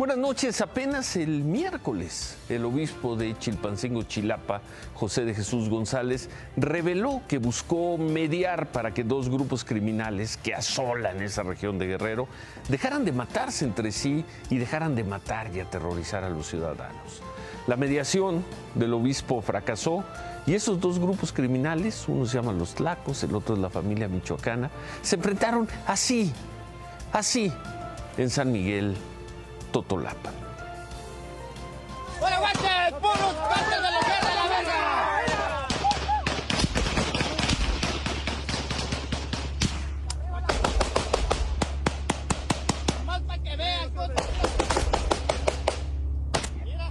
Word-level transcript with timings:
Buenas 0.00 0.16
noches. 0.16 0.62
Apenas 0.62 1.14
el 1.16 1.44
miércoles, 1.44 2.38
el 2.48 2.64
obispo 2.64 3.16
de 3.16 3.36
Chilpancingo, 3.36 4.04
Chilapa, 4.04 4.62
José 4.94 5.26
de 5.26 5.34
Jesús 5.34 5.68
González, 5.68 6.30
reveló 6.56 7.20
que 7.28 7.36
buscó 7.36 7.98
mediar 7.98 8.72
para 8.72 8.94
que 8.94 9.04
dos 9.04 9.28
grupos 9.28 9.62
criminales 9.62 10.38
que 10.38 10.54
asolan 10.54 11.20
esa 11.20 11.42
región 11.42 11.78
de 11.78 11.86
Guerrero 11.86 12.28
dejaran 12.70 13.04
de 13.04 13.12
matarse 13.12 13.66
entre 13.66 13.92
sí 13.92 14.24
y 14.48 14.56
dejaran 14.56 14.94
de 14.94 15.04
matar 15.04 15.54
y 15.54 15.60
aterrorizar 15.60 16.24
a 16.24 16.30
los 16.30 16.46
ciudadanos. 16.46 17.20
La 17.66 17.76
mediación 17.76 18.42
del 18.76 18.94
obispo 18.94 19.42
fracasó 19.42 20.02
y 20.46 20.54
esos 20.54 20.80
dos 20.80 20.98
grupos 20.98 21.30
criminales, 21.30 22.06
uno 22.08 22.24
se 22.24 22.38
llama 22.38 22.54
los 22.54 22.74
Tlacos, 22.74 23.22
el 23.22 23.34
otro 23.34 23.54
es 23.54 23.60
la 23.60 23.68
familia 23.68 24.08
michoacana, 24.08 24.70
se 25.02 25.16
enfrentaron 25.16 25.68
así, 25.86 26.32
así, 27.12 27.52
en 28.16 28.30
San 28.30 28.50
Miguel 28.50 28.96
Totolapa. 29.70 30.30
Más 43.06 43.20
para 43.22 43.42
que 43.42 43.56
vean, 43.56 43.90
cocho. 43.90 44.12
Mira, 46.64 46.90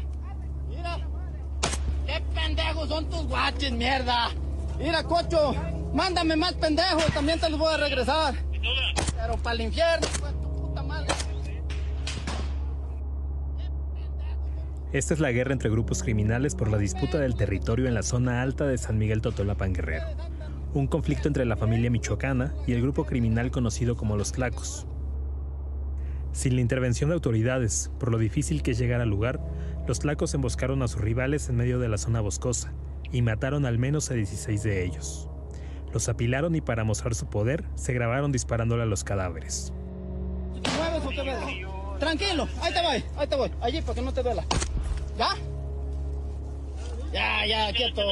mira. 0.70 0.98
¡Qué 2.06 2.22
pendejos 2.34 2.90
son 2.90 3.10
tus 3.10 3.28
guaches, 3.28 3.72
mierda! 3.72 4.30
Mira, 4.78 5.04
cocho, 5.04 5.54
mándame 5.94 6.36
más 6.38 6.54
pendejos, 6.54 7.06
también 7.14 7.40
te 7.40 7.50
los 7.50 7.60
voy 7.60 7.74
a 7.74 7.78
regresar. 7.78 8.34
Pero 9.18 9.38
para 9.38 9.56
el 9.56 9.62
infierno, 9.62 10.08
Esta 14.92 15.14
es 15.14 15.20
la 15.20 15.32
guerra 15.32 15.54
entre 15.54 15.70
grupos 15.70 16.02
criminales 16.02 16.56
por 16.56 16.72
la 16.72 16.80
disputa 16.80 17.20
del 17.20 17.36
territorio 17.36 17.88
en 17.88 17.94
la 17.94 18.02
zona 18.02 18.42
alta 18.42 18.66
de 18.66 18.76
San 18.80 18.98
Miguel 18.98 19.22
Totolapan 19.22 19.72
Guerrero. 19.72 20.08
Un 20.74 20.88
conflicto 20.88 21.28
entre 21.28 21.46
la 21.46 21.56
familia 21.56 21.92
michoacana 21.92 22.56
y 22.66 22.74
el 22.74 22.82
grupo 22.82 23.06
criminal 23.06 23.52
conocido 23.52 23.96
como 23.96 24.18
los 24.18 24.32
Tlacos. 24.32 24.88
Sin 26.32 26.56
la 26.56 26.62
intervención 26.62 27.12
de 27.12 27.14
autoridades, 27.14 27.92
por 28.00 28.10
lo 28.10 28.18
difícil 28.18 28.64
que 28.64 28.72
es 28.72 28.80
llegar 28.80 29.00
al 29.00 29.10
lugar, 29.10 29.40
los 29.88 30.00
Tlacos 30.00 30.34
emboscaron 30.34 30.82
a 30.82 30.88
sus 30.88 31.02
rivales 31.02 31.50
en 31.50 31.58
medio 31.58 31.78
de 31.78 31.88
la 31.88 32.00
zona 32.00 32.22
boscosa 32.22 32.74
y 33.12 33.22
mataron 33.22 33.68
al 33.68 33.78
menos 33.78 34.10
a 34.10 34.16
16 34.16 34.64
de 34.64 34.86
ellos. 34.86 35.30
Los 35.94 36.10
apilaron 36.10 36.56
y 36.56 36.62
para 36.62 36.84
mostrar 36.84 37.14
su 37.14 37.28
poder, 37.30 37.64
se 37.76 37.94
grabaron 37.94 38.32
disparándole 38.32 38.82
a 38.82 38.88
los 38.88 39.04
cadáveres. 39.04 39.72
Tranquilo, 42.00 42.48
ahí 42.62 42.74
te 42.74 42.82
voy, 42.82 43.04
ahí 43.18 43.28
te 43.28 43.36
voy, 43.36 43.52
allí 43.62 43.82
para 43.82 43.94
que 43.94 44.02
no 44.02 44.14
te 44.14 44.24
duela. 44.24 44.44
¿Ya? 45.20 45.36
Ya, 47.12 47.46
ya, 47.46 47.74
quieto. 47.74 48.04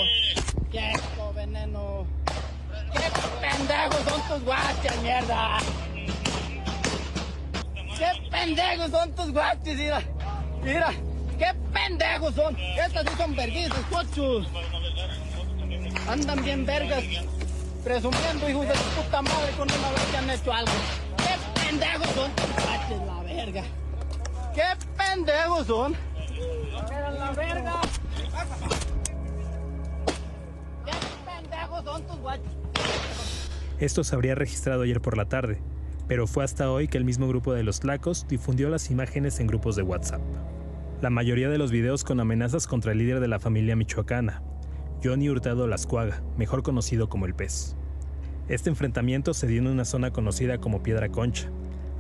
Quieto, 0.70 1.34
veneno. 1.34 2.06
¡Qué 2.92 3.10
pendejos 3.40 4.02
son 4.10 4.22
tus 4.28 4.44
guaches, 4.44 5.02
mierda! 5.02 5.58
¡Qué 7.98 8.30
pendejos 8.30 8.92
son 8.92 9.16
tus 9.16 9.32
guaches, 9.32 9.78
mira! 9.78 10.02
Mira, 10.62 10.92
qué 11.40 11.54
pendejos 11.72 12.36
son. 12.36 12.58
Estas 12.60 13.06
sí 13.10 13.18
son 13.18 13.36
verguizas, 13.38 13.86
cochos. 13.90 14.48
Andan 16.10 16.44
bien 16.44 16.66
vergas, 16.66 17.04
presumiendo, 17.86 18.50
hijos 18.50 18.68
de 18.68 18.76
su 18.76 18.84
puta 19.02 19.22
madre, 19.22 19.52
con 19.58 19.72
una 19.72 19.92
vez 19.92 20.06
que 20.12 20.18
han 20.18 20.30
hecho 20.30 20.52
algo. 20.52 20.74
¡Qué 21.16 21.62
pendejos 21.62 22.10
son 22.10 22.32
tus 22.32 22.66
guaches, 22.66 23.02
la 23.08 23.24
verga! 23.24 23.64
¡Qué 24.54 24.86
pendejos 24.98 25.68
son! 25.68 26.17
¡Era 26.92 27.12
la 27.12 27.32
verga! 27.32 27.82
¡Qué 30.86 30.92
pendejos 31.26 31.84
son 31.84 32.04
tus 32.04 32.18
guaches! 32.18 32.52
Esto 33.80 34.04
se 34.04 34.16
habría 34.16 34.36
registrado 34.36 34.84
ayer 34.84 35.02
por 35.02 35.18
la 35.18 35.26
tarde, 35.26 35.60
pero 36.08 36.26
fue 36.26 36.44
hasta 36.44 36.72
hoy 36.72 36.88
que 36.88 36.98
el 36.98 37.06
mismo 37.06 37.28
grupo 37.28 37.54
de 37.54 37.64
los 37.64 37.80
Tlacos 37.80 38.28
difundió 38.28 38.70
las 38.70 38.90
imágenes 38.90 39.40
en 39.40 39.48
grupos 39.48 39.76
de 39.76 39.84
WhatsApp. 39.84 40.22
La 41.02 41.10
mayoría 41.10 41.50
de 41.50 41.60
los 41.60 41.72
videos 41.72 42.04
con 42.04 42.20
amenazas 42.20 42.66
contra 42.66 42.92
el 42.92 42.98
líder 42.98 43.20
de 43.20 43.28
la 43.28 43.40
familia 43.40 43.76
michoacana, 43.76 44.42
Johnny 45.04 45.30
Hurtado 45.30 45.68
Lascuaga, 45.68 46.24
mejor 46.38 46.64
conocido 46.64 47.08
como 47.08 47.28
el 47.28 47.36
pez. 47.36 47.76
Este 48.48 48.70
enfrentamiento 48.70 49.34
se 49.34 49.46
dio 49.46 49.62
en 49.62 49.68
una 49.68 49.86
zona 49.86 50.12
conocida 50.12 50.58
como 50.58 50.82
Piedra 50.82 51.10
Concha, 51.10 51.50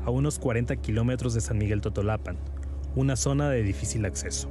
a 0.03 0.09
unos 0.09 0.39
40 0.39 0.77
kilómetros 0.77 1.33
de 1.33 1.41
San 1.41 1.57
Miguel 1.57 1.81
Totolapan, 1.81 2.37
una 2.97 3.15
zona 3.15 3.49
de 3.49 3.61
difícil 3.61 4.05
acceso. 4.05 4.49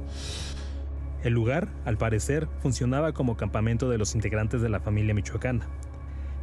El 1.21 1.33
lugar, 1.33 1.67
al 1.83 1.97
parecer, 1.97 2.47
funcionaba 2.61 3.11
como 3.11 3.35
campamento 3.35 3.89
de 3.89 3.97
los 3.97 4.15
integrantes 4.15 4.61
de 4.61 4.69
la 4.69 4.79
familia 4.79 5.13
michoacana. 5.13 5.67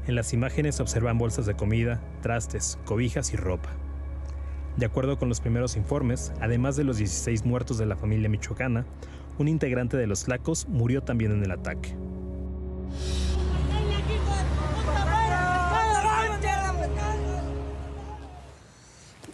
En 0.07 0.15
las 0.15 0.35
imágenes 0.35 0.75
se 0.75 0.83
observan 0.83 1.17
bolsas 1.17 1.47
de 1.47 1.55
comida, 1.55 2.03
trastes, 2.21 2.79
cobijas 2.85 3.33
y 3.33 3.37
ropa. 3.37 3.71
De 4.77 4.85
acuerdo 4.85 5.19
con 5.19 5.31
los 5.31 5.41
primeros 5.41 5.77
informes, 5.77 6.31
además 6.41 6.77
de 6.77 6.85
los 6.85 6.99
16 6.99 7.47
muertos 7.47 7.79
de 7.79 7.87
la 7.87 7.97
familia 7.97 8.29
michoacana, 8.29 8.85
un 9.39 9.49
integrante 9.49 9.97
de 9.97 10.07
los 10.07 10.25
Tlacos 10.25 10.69
murió 10.69 11.03
también 11.03 11.33
en 11.33 11.43
el 11.43 11.53
ataque. 11.53 11.97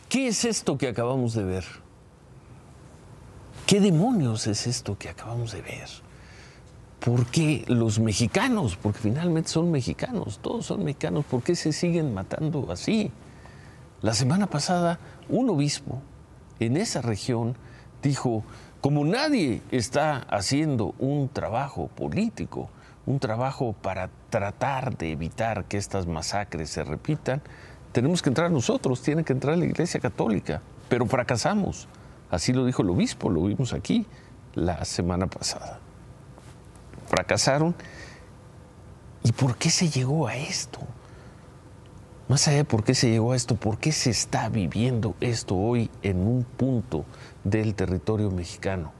¿Qué 0.08 0.28
es 0.28 0.44
esto 0.44 0.78
que 0.78 0.86
acabamos 0.86 1.34
de 1.34 1.42
ver? 1.42 1.64
¿Qué 3.70 3.80
demonios 3.80 4.48
es 4.48 4.66
esto 4.66 4.98
que 4.98 5.08
acabamos 5.08 5.52
de 5.52 5.62
ver? 5.62 5.86
¿Por 6.98 7.26
qué 7.26 7.64
los 7.68 8.00
mexicanos? 8.00 8.76
Porque 8.76 8.98
finalmente 8.98 9.48
son 9.48 9.70
mexicanos, 9.70 10.40
todos 10.42 10.66
son 10.66 10.82
mexicanos. 10.82 11.24
¿Por 11.24 11.44
qué 11.44 11.54
se 11.54 11.72
siguen 11.72 12.12
matando 12.12 12.66
así? 12.72 13.12
La 14.02 14.12
semana 14.12 14.48
pasada, 14.48 14.98
un 15.28 15.50
obispo 15.50 16.02
en 16.58 16.76
esa 16.76 17.00
región 17.00 17.54
dijo, 18.02 18.42
como 18.80 19.04
nadie 19.04 19.62
está 19.70 20.16
haciendo 20.16 20.96
un 20.98 21.28
trabajo 21.28 21.86
político, 21.94 22.70
un 23.06 23.20
trabajo 23.20 23.72
para 23.80 24.10
tratar 24.30 24.98
de 24.98 25.12
evitar 25.12 25.66
que 25.66 25.76
estas 25.76 26.08
masacres 26.08 26.70
se 26.70 26.82
repitan, 26.82 27.40
tenemos 27.92 28.20
que 28.20 28.30
entrar 28.30 28.50
nosotros, 28.50 29.00
tiene 29.00 29.22
que 29.22 29.32
entrar 29.32 29.56
la 29.56 29.66
Iglesia 29.66 30.00
Católica, 30.00 30.60
pero 30.88 31.06
fracasamos. 31.06 31.86
Así 32.30 32.52
lo 32.52 32.64
dijo 32.64 32.82
el 32.82 32.90
obispo, 32.90 33.28
lo 33.30 33.42
vimos 33.42 33.72
aquí 33.72 34.06
la 34.54 34.84
semana 34.84 35.26
pasada. 35.26 35.80
Fracasaron. 37.06 37.74
¿Y 39.22 39.32
por 39.32 39.56
qué 39.56 39.70
se 39.70 39.88
llegó 39.90 40.28
a 40.28 40.36
esto? 40.36 40.80
Más 42.28 42.46
allá 42.46 42.58
de 42.58 42.64
por 42.64 42.84
qué 42.84 42.94
se 42.94 43.10
llegó 43.10 43.32
a 43.32 43.36
esto, 43.36 43.56
¿por 43.56 43.78
qué 43.78 43.90
se 43.90 44.10
está 44.10 44.48
viviendo 44.48 45.16
esto 45.20 45.56
hoy 45.56 45.90
en 46.02 46.18
un 46.18 46.44
punto 46.44 47.04
del 47.42 47.74
territorio 47.74 48.30
mexicano? 48.30 48.92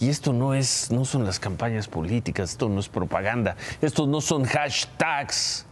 Y 0.00 0.08
esto 0.08 0.32
no 0.32 0.54
es, 0.54 0.90
no 0.90 1.04
son 1.04 1.24
las 1.24 1.38
campañas 1.38 1.86
políticas, 1.86 2.50
esto 2.50 2.68
no 2.68 2.80
es 2.80 2.88
propaganda, 2.88 3.56
estos 3.80 4.08
no 4.08 4.20
son 4.20 4.44
hashtags, 4.44 5.66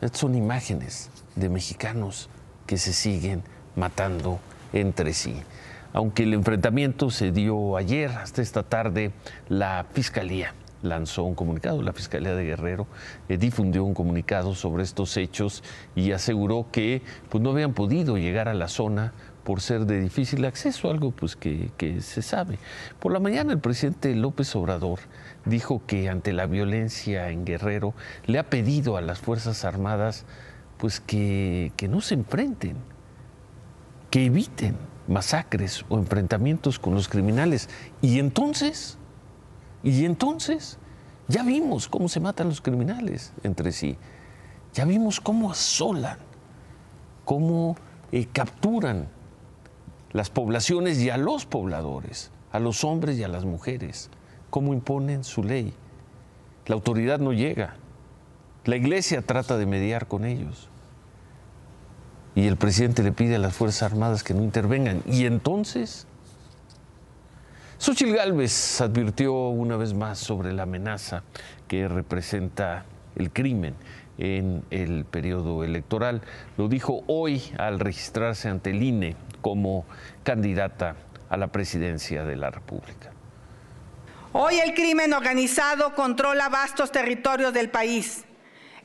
estas 0.00 0.20
son 0.20 0.34
imágenes 0.34 1.10
de 1.36 1.48
mexicanos 1.48 2.30
que 2.66 2.78
se 2.78 2.92
siguen 2.92 3.42
matando 3.76 4.40
entre 4.72 5.12
sí. 5.12 5.42
Aunque 5.94 6.24
el 6.24 6.34
enfrentamiento 6.34 7.08
se 7.08 7.30
dio 7.30 7.76
ayer, 7.76 8.10
hasta 8.10 8.42
esta 8.42 8.64
tarde, 8.64 9.12
la 9.48 9.86
Fiscalía 9.92 10.52
lanzó 10.82 11.22
un 11.22 11.36
comunicado, 11.36 11.82
la 11.82 11.92
Fiscalía 11.92 12.34
de 12.34 12.44
Guerrero 12.44 12.88
eh, 13.28 13.38
difundió 13.38 13.84
un 13.84 13.94
comunicado 13.94 14.56
sobre 14.56 14.82
estos 14.82 15.16
hechos 15.16 15.62
y 15.94 16.10
aseguró 16.10 16.66
que 16.72 17.02
pues, 17.30 17.42
no 17.42 17.50
habían 17.50 17.74
podido 17.74 18.18
llegar 18.18 18.48
a 18.48 18.54
la 18.54 18.66
zona 18.66 19.12
por 19.44 19.60
ser 19.60 19.86
de 19.86 20.00
difícil 20.00 20.44
acceso, 20.46 20.90
algo 20.90 21.12
pues 21.12 21.36
que, 21.36 21.70
que 21.76 22.00
se 22.00 22.22
sabe. 22.22 22.58
Por 22.98 23.12
la 23.12 23.20
mañana 23.20 23.52
el 23.52 23.60
presidente 23.60 24.16
López 24.16 24.54
Obrador 24.56 24.98
dijo 25.44 25.80
que 25.86 26.08
ante 26.08 26.32
la 26.32 26.46
violencia 26.46 27.30
en 27.30 27.44
Guerrero 27.44 27.94
le 28.26 28.40
ha 28.40 28.50
pedido 28.50 28.96
a 28.96 29.00
las 29.00 29.20
Fuerzas 29.20 29.64
Armadas 29.64 30.26
pues 30.76 30.98
que, 30.98 31.72
que 31.76 31.86
no 31.86 32.00
se 32.00 32.14
enfrenten, 32.14 32.78
que 34.10 34.24
eviten 34.24 34.76
masacres 35.08 35.84
o 35.88 35.98
enfrentamientos 35.98 36.78
con 36.78 36.94
los 36.94 37.08
criminales. 37.08 37.68
Y 38.00 38.18
entonces, 38.18 38.98
y 39.82 40.04
entonces, 40.04 40.78
ya 41.28 41.42
vimos 41.42 41.88
cómo 41.88 42.08
se 42.08 42.20
matan 42.20 42.48
los 42.48 42.60
criminales 42.60 43.32
entre 43.42 43.72
sí. 43.72 43.96
Ya 44.72 44.84
vimos 44.84 45.20
cómo 45.20 45.50
asolan, 45.50 46.18
cómo 47.24 47.76
eh, 48.12 48.26
capturan 48.32 49.08
las 50.12 50.30
poblaciones 50.30 51.00
y 51.00 51.10
a 51.10 51.16
los 51.16 51.46
pobladores, 51.46 52.30
a 52.52 52.58
los 52.58 52.84
hombres 52.84 53.18
y 53.18 53.24
a 53.24 53.28
las 53.28 53.44
mujeres, 53.44 54.10
cómo 54.50 54.74
imponen 54.74 55.24
su 55.24 55.42
ley. 55.42 55.74
La 56.66 56.74
autoridad 56.74 57.18
no 57.18 57.32
llega. 57.32 57.76
La 58.64 58.76
iglesia 58.76 59.22
trata 59.22 59.58
de 59.58 59.66
mediar 59.66 60.06
con 60.06 60.24
ellos. 60.24 60.70
Y 62.34 62.46
el 62.46 62.56
presidente 62.56 63.02
le 63.02 63.12
pide 63.12 63.36
a 63.36 63.38
las 63.38 63.54
Fuerzas 63.54 63.92
Armadas 63.92 64.24
que 64.24 64.34
no 64.34 64.42
intervengan. 64.42 65.02
Y 65.06 65.26
entonces, 65.26 66.06
Xochitl 67.78 68.14
Gálvez 68.14 68.80
advirtió 68.80 69.34
una 69.48 69.76
vez 69.76 69.94
más 69.94 70.18
sobre 70.18 70.52
la 70.52 70.64
amenaza 70.64 71.22
que 71.68 71.86
representa 71.86 72.86
el 73.16 73.30
crimen 73.30 73.74
en 74.18 74.64
el 74.70 75.04
periodo 75.04 75.64
electoral. 75.64 76.22
Lo 76.56 76.68
dijo 76.68 77.02
hoy 77.06 77.42
al 77.58 77.78
registrarse 77.80 78.48
ante 78.48 78.70
el 78.70 78.82
INE 78.82 79.16
como 79.40 79.84
candidata 80.22 80.96
a 81.28 81.36
la 81.36 81.48
presidencia 81.48 82.24
de 82.24 82.36
la 82.36 82.50
República. 82.50 83.10
Hoy 84.32 84.58
el 84.58 84.74
crimen 84.74 85.12
organizado 85.12 85.94
controla 85.94 86.48
vastos 86.48 86.90
territorios 86.90 87.52
del 87.52 87.70
país. 87.70 88.24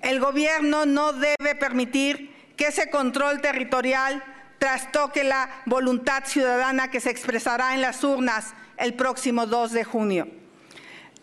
El 0.02 0.19
gobierno 0.19 0.86
no 0.86 1.13
debe 1.13 1.56
permitir 1.60 2.39
que 2.60 2.68
ese 2.68 2.90
control 2.90 3.40
territorial 3.40 4.22
trastoque 4.58 5.24
la 5.24 5.50
voluntad 5.66 6.26
ciudadana 6.26 6.92
que 6.92 7.00
se 7.00 7.10
expresará 7.10 7.74
en 7.74 7.82
las 7.82 8.04
urnas 8.04 8.54
el 8.76 8.96
próximo 8.96 9.46
2 9.46 9.72
de 9.72 9.86
junio. 9.86 10.28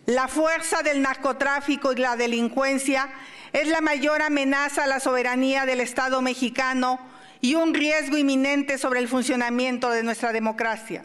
La 0.06 0.28
fuerza 0.28 0.82
del 0.82 1.02
narcotráfico 1.02 1.92
y 1.92 1.96
la 1.96 2.16
delincuencia 2.16 3.10
es 3.52 3.68
la 3.68 3.82
mayor 3.82 4.22
amenaza 4.22 4.84
a 4.84 4.86
la 4.86 4.98
soberanía 4.98 5.66
del 5.66 5.80
Estado 5.80 6.22
mexicano 6.22 6.98
y 7.42 7.54
un 7.54 7.74
riesgo 7.74 8.16
inminente 8.16 8.78
sobre 8.78 9.00
el 9.00 9.08
funcionamiento 9.08 9.90
de 9.90 10.04
nuestra 10.04 10.32
democracia. 10.32 11.04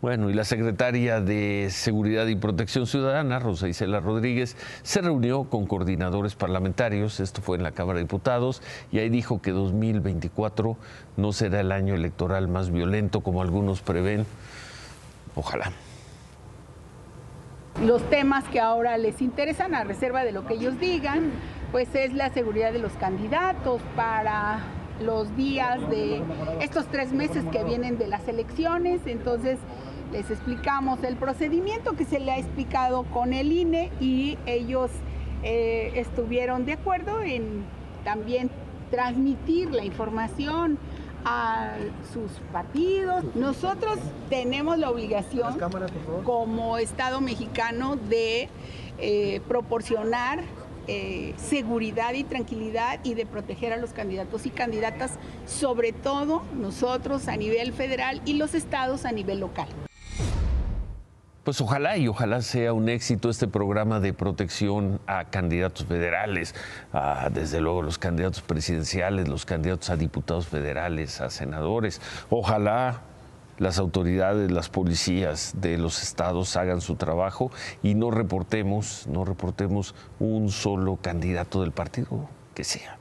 Bueno, 0.00 0.30
y 0.30 0.32
la 0.32 0.44
secretaria 0.44 1.20
de 1.20 1.70
Seguridad 1.70 2.28
y 2.28 2.36
Protección 2.36 2.86
Ciudadana, 2.86 3.40
Rosa 3.40 3.66
Isela 3.66 3.98
Rodríguez, 3.98 4.56
se 4.82 5.00
reunió 5.00 5.44
con 5.50 5.66
coordinadores 5.66 6.36
parlamentarios, 6.36 7.18
esto 7.18 7.42
fue 7.42 7.56
en 7.56 7.64
la 7.64 7.72
Cámara 7.72 7.96
de 7.96 8.04
Diputados, 8.04 8.62
y 8.92 9.00
ahí 9.00 9.08
dijo 9.08 9.42
que 9.42 9.50
2024 9.50 10.76
no 11.16 11.32
será 11.32 11.58
el 11.58 11.72
año 11.72 11.96
electoral 11.96 12.46
más 12.46 12.70
violento 12.70 13.22
como 13.22 13.42
algunos 13.42 13.80
prevén. 13.80 14.24
Ojalá. 15.34 15.72
Los 17.84 18.08
temas 18.08 18.44
que 18.44 18.60
ahora 18.60 18.98
les 18.98 19.20
interesan, 19.20 19.74
a 19.74 19.82
reserva 19.82 20.22
de 20.22 20.30
lo 20.30 20.46
que 20.46 20.54
ellos 20.54 20.78
digan, 20.78 21.32
pues 21.72 21.92
es 21.96 22.12
la 22.12 22.32
seguridad 22.32 22.72
de 22.72 22.78
los 22.78 22.92
candidatos 22.92 23.82
para 23.96 24.60
los 25.00 25.36
días 25.36 25.80
de 25.90 26.22
estos 26.60 26.86
tres 26.86 27.12
meses 27.12 27.44
que 27.52 27.64
vienen 27.64 27.98
de 27.98 28.06
las 28.06 28.26
elecciones. 28.28 29.00
Entonces, 29.06 29.58
les 30.12 30.30
explicamos 30.30 31.02
el 31.04 31.16
procedimiento 31.16 31.94
que 31.94 32.04
se 32.04 32.18
le 32.18 32.32
ha 32.32 32.38
explicado 32.38 33.04
con 33.04 33.32
el 33.32 33.52
INE 33.52 33.90
y 34.00 34.38
ellos 34.46 34.90
eh, 35.42 35.92
estuvieron 35.94 36.64
de 36.64 36.72
acuerdo 36.74 37.22
en 37.22 37.64
también 38.04 38.50
transmitir 38.90 39.70
la 39.70 39.84
información 39.84 40.78
a 41.24 41.72
sus 42.12 42.30
partidos. 42.52 43.24
Nosotros 43.34 43.98
tenemos 44.30 44.78
la 44.78 44.90
obligación 44.90 45.58
como 46.24 46.78
Estado 46.78 47.20
mexicano 47.20 47.96
de 47.96 48.48
eh, 48.98 49.40
proporcionar 49.46 50.40
eh, 50.86 51.34
seguridad 51.36 52.14
y 52.14 52.24
tranquilidad 52.24 53.00
y 53.04 53.12
de 53.12 53.26
proteger 53.26 53.74
a 53.74 53.76
los 53.76 53.90
candidatos 53.90 54.46
y 54.46 54.50
candidatas, 54.50 55.18
sobre 55.44 55.92
todo 55.92 56.42
nosotros 56.54 57.28
a 57.28 57.36
nivel 57.36 57.74
federal 57.74 58.22
y 58.24 58.34
los 58.34 58.54
estados 58.54 59.04
a 59.04 59.12
nivel 59.12 59.40
local. 59.40 59.68
Pues 61.48 61.62
ojalá 61.62 61.96
y 61.96 62.08
ojalá 62.08 62.42
sea 62.42 62.74
un 62.74 62.90
éxito 62.90 63.30
este 63.30 63.48
programa 63.48 64.00
de 64.00 64.12
protección 64.12 65.00
a 65.06 65.24
candidatos 65.24 65.86
federales, 65.86 66.54
a, 66.92 67.30
desde 67.32 67.62
luego 67.62 67.80
los 67.80 67.96
candidatos 67.96 68.42
presidenciales, 68.42 69.28
los 69.28 69.46
candidatos 69.46 69.88
a 69.88 69.96
diputados 69.96 70.46
federales, 70.46 71.22
a 71.22 71.30
senadores. 71.30 72.02
Ojalá 72.28 73.00
las 73.56 73.78
autoridades, 73.78 74.50
las 74.50 74.68
policías 74.68 75.54
de 75.58 75.78
los 75.78 76.02
estados 76.02 76.54
hagan 76.58 76.82
su 76.82 76.96
trabajo 76.96 77.50
y 77.82 77.94
no 77.94 78.10
reportemos, 78.10 79.06
no 79.06 79.24
reportemos 79.24 79.94
un 80.18 80.50
solo 80.50 80.98
candidato 81.00 81.62
del 81.62 81.72
partido 81.72 82.28
que 82.52 82.64
sea. 82.64 82.98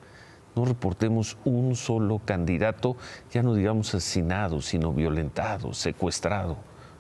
No 0.56 0.64
reportemos 0.64 1.38
un 1.44 1.76
solo 1.76 2.22
candidato, 2.24 2.96
ya 3.30 3.44
no 3.44 3.56
digamos 3.56 3.94
asesinado, 3.94 4.62
sino 4.62 4.94
violentado, 4.94 5.74
secuestrado 5.74 6.56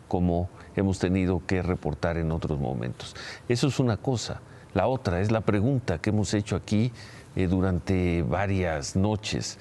como 0.09 0.49
hemos 0.77 1.00
tenido 1.00 1.41
que 1.45 1.62
reportar 1.62 2.18
en 2.18 2.31
otros 2.31 2.59
momentos. 2.59 3.15
Eso 3.50 3.68
es 3.68 3.79
una 3.79 3.97
cosa. 3.97 4.41
La 4.74 4.88
otra 4.88 5.19
es 5.19 5.31
la 5.31 5.41
pregunta 5.41 6.00
que 6.00 6.12
hemos 6.12 6.33
hecho 6.33 6.56
aquí 6.56 6.91
eh, 7.35 7.47
durante 7.47 8.21
varias 8.21 8.95
noches. 8.95 9.57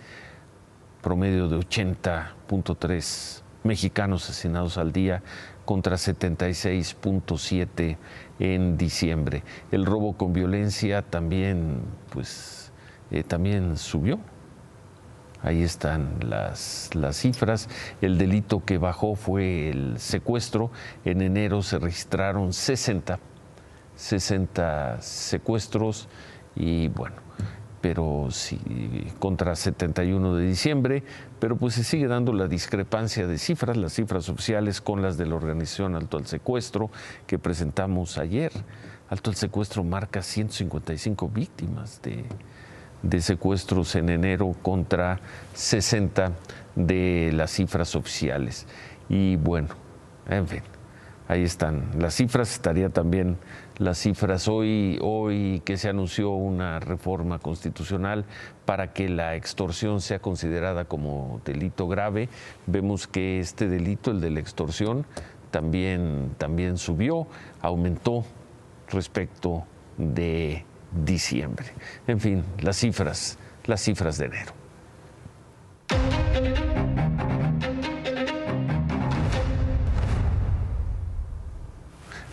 promedio 1.03 1.47
de 1.47 1.57
80.3 1.57 3.43
mexicanos 3.65 4.29
asesinados 4.29 4.77
al 4.77 4.93
día 4.93 5.21
contra 5.65 5.97
76.7 5.97 7.97
en 8.39 8.77
diciembre. 8.77 9.43
El 9.71 9.85
robo 9.85 10.13
con 10.13 10.31
violencia 10.31 11.01
también, 11.01 11.81
pues, 12.11 12.71
eh, 13.11 13.23
también 13.23 13.75
subió. 13.77 14.19
Ahí 15.41 15.63
están 15.63 16.19
las, 16.21 16.91
las 16.93 17.17
cifras. 17.17 17.67
El 18.01 18.17
delito 18.17 18.63
que 18.63 18.77
bajó 18.77 19.15
fue 19.15 19.69
el 19.69 19.99
secuestro. 19.99 20.71
En 21.03 21.21
enero 21.21 21.61
se 21.61 21.77
registraron 21.77 22.53
60, 22.53 23.19
60 23.95 25.01
secuestros 25.01 26.07
y 26.55 26.87
bueno, 26.87 27.17
pero 27.85 28.29
sí, 28.31 28.59
contra 29.19 29.55
71 29.55 30.37
de 30.37 30.47
diciembre, 30.47 31.03
pero 31.39 31.55
pues 31.55 31.75
se 31.75 31.83
sigue 31.83 32.07
dando 32.07 32.33
la 32.33 32.47
discrepancia 32.47 33.27
de 33.27 33.37
cifras, 33.37 33.77
las 33.77 33.93
cifras 33.93 34.27
oficiales 34.27 34.81
con 34.81 35.03
las 35.03 35.19
de 35.19 35.27
la 35.27 35.35
organización 35.35 35.93
Alto 35.93 36.17
al 36.17 36.25
Secuestro 36.25 36.89
que 37.27 37.37
presentamos 37.37 38.17
ayer. 38.17 38.51
Alto 39.07 39.29
al 39.29 39.35
Secuestro 39.35 39.83
marca 39.83 40.23
155 40.23 41.29
víctimas 41.29 42.01
de, 42.01 42.25
de 43.03 43.21
secuestros 43.21 43.93
en 43.93 44.09
enero 44.09 44.55
contra 44.63 45.19
60 45.53 46.31
de 46.75 47.29
las 47.35 47.51
cifras 47.51 47.95
oficiales. 47.95 48.65
Y 49.09 49.35
bueno, 49.35 49.67
en 50.27 50.47
fin, 50.47 50.63
ahí 51.27 51.43
están 51.43 51.91
las 51.99 52.15
cifras, 52.15 52.51
estaría 52.51 52.89
también 52.89 53.37
las 53.77 53.97
cifras 53.97 54.47
hoy, 54.47 54.97
hoy 55.01 55.61
que 55.65 55.77
se 55.77 55.89
anunció 55.89 56.31
una 56.31 56.79
reforma 56.79 57.39
constitucional 57.39 58.25
para 58.65 58.93
que 58.93 59.09
la 59.09 59.35
extorsión 59.35 60.01
sea 60.01 60.19
considerada 60.19 60.85
como 60.85 61.41
delito 61.45 61.87
grave. 61.87 62.29
Vemos 62.67 63.07
que 63.07 63.39
este 63.39 63.67
delito, 63.67 64.11
el 64.11 64.21
de 64.21 64.31
la 64.31 64.39
extorsión, 64.39 65.05
también, 65.51 66.35
también 66.37 66.77
subió, 66.77 67.27
aumentó 67.61 68.25
respecto 68.89 69.63
de 69.97 70.65
diciembre. 71.03 71.67
En 72.07 72.19
fin, 72.19 72.43
las 72.59 72.77
cifras, 72.77 73.37
las 73.65 73.81
cifras 73.81 74.17
de 74.17 74.25
enero. 74.25 74.64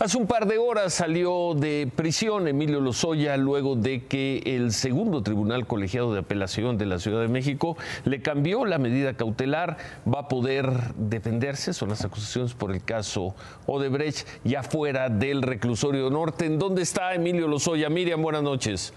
Hace 0.02 0.18
un 0.18 0.26
par 0.26 0.48
de 0.48 0.58
horas 0.58 0.94
salió 0.94 1.54
de 1.54 1.88
prisión 1.94 2.48
Emilio 2.48 2.80
Lozoya 2.80 3.36
luego 3.36 3.76
de 3.76 4.04
que 4.06 4.42
el 4.44 4.72
segundo 4.72 5.22
tribunal 5.22 5.68
colegiado 5.68 6.12
de 6.12 6.18
apelación 6.18 6.76
de 6.76 6.86
la 6.86 6.98
Ciudad 6.98 7.20
de 7.20 7.28
México 7.28 7.76
le 8.04 8.20
cambió 8.20 8.64
la 8.64 8.78
medida 8.78 9.14
cautelar. 9.14 9.76
Va 10.12 10.22
a 10.22 10.28
poder 10.28 10.92
defenderse, 10.96 11.72
son 11.72 11.90
las 11.90 12.04
acusaciones 12.04 12.54
por 12.54 12.72
el 12.72 12.82
caso 12.82 13.36
Odebrecht, 13.66 14.26
ya 14.42 14.64
fuera 14.64 15.08
del 15.08 15.40
reclusorio 15.40 16.10
norte. 16.10 16.46
¿En 16.46 16.58
dónde 16.58 16.82
está 16.82 17.14
Emilio 17.14 17.46
Lozoya? 17.46 17.88
Miriam, 17.88 18.20
buenas 18.22 18.42
noches. 18.42 18.92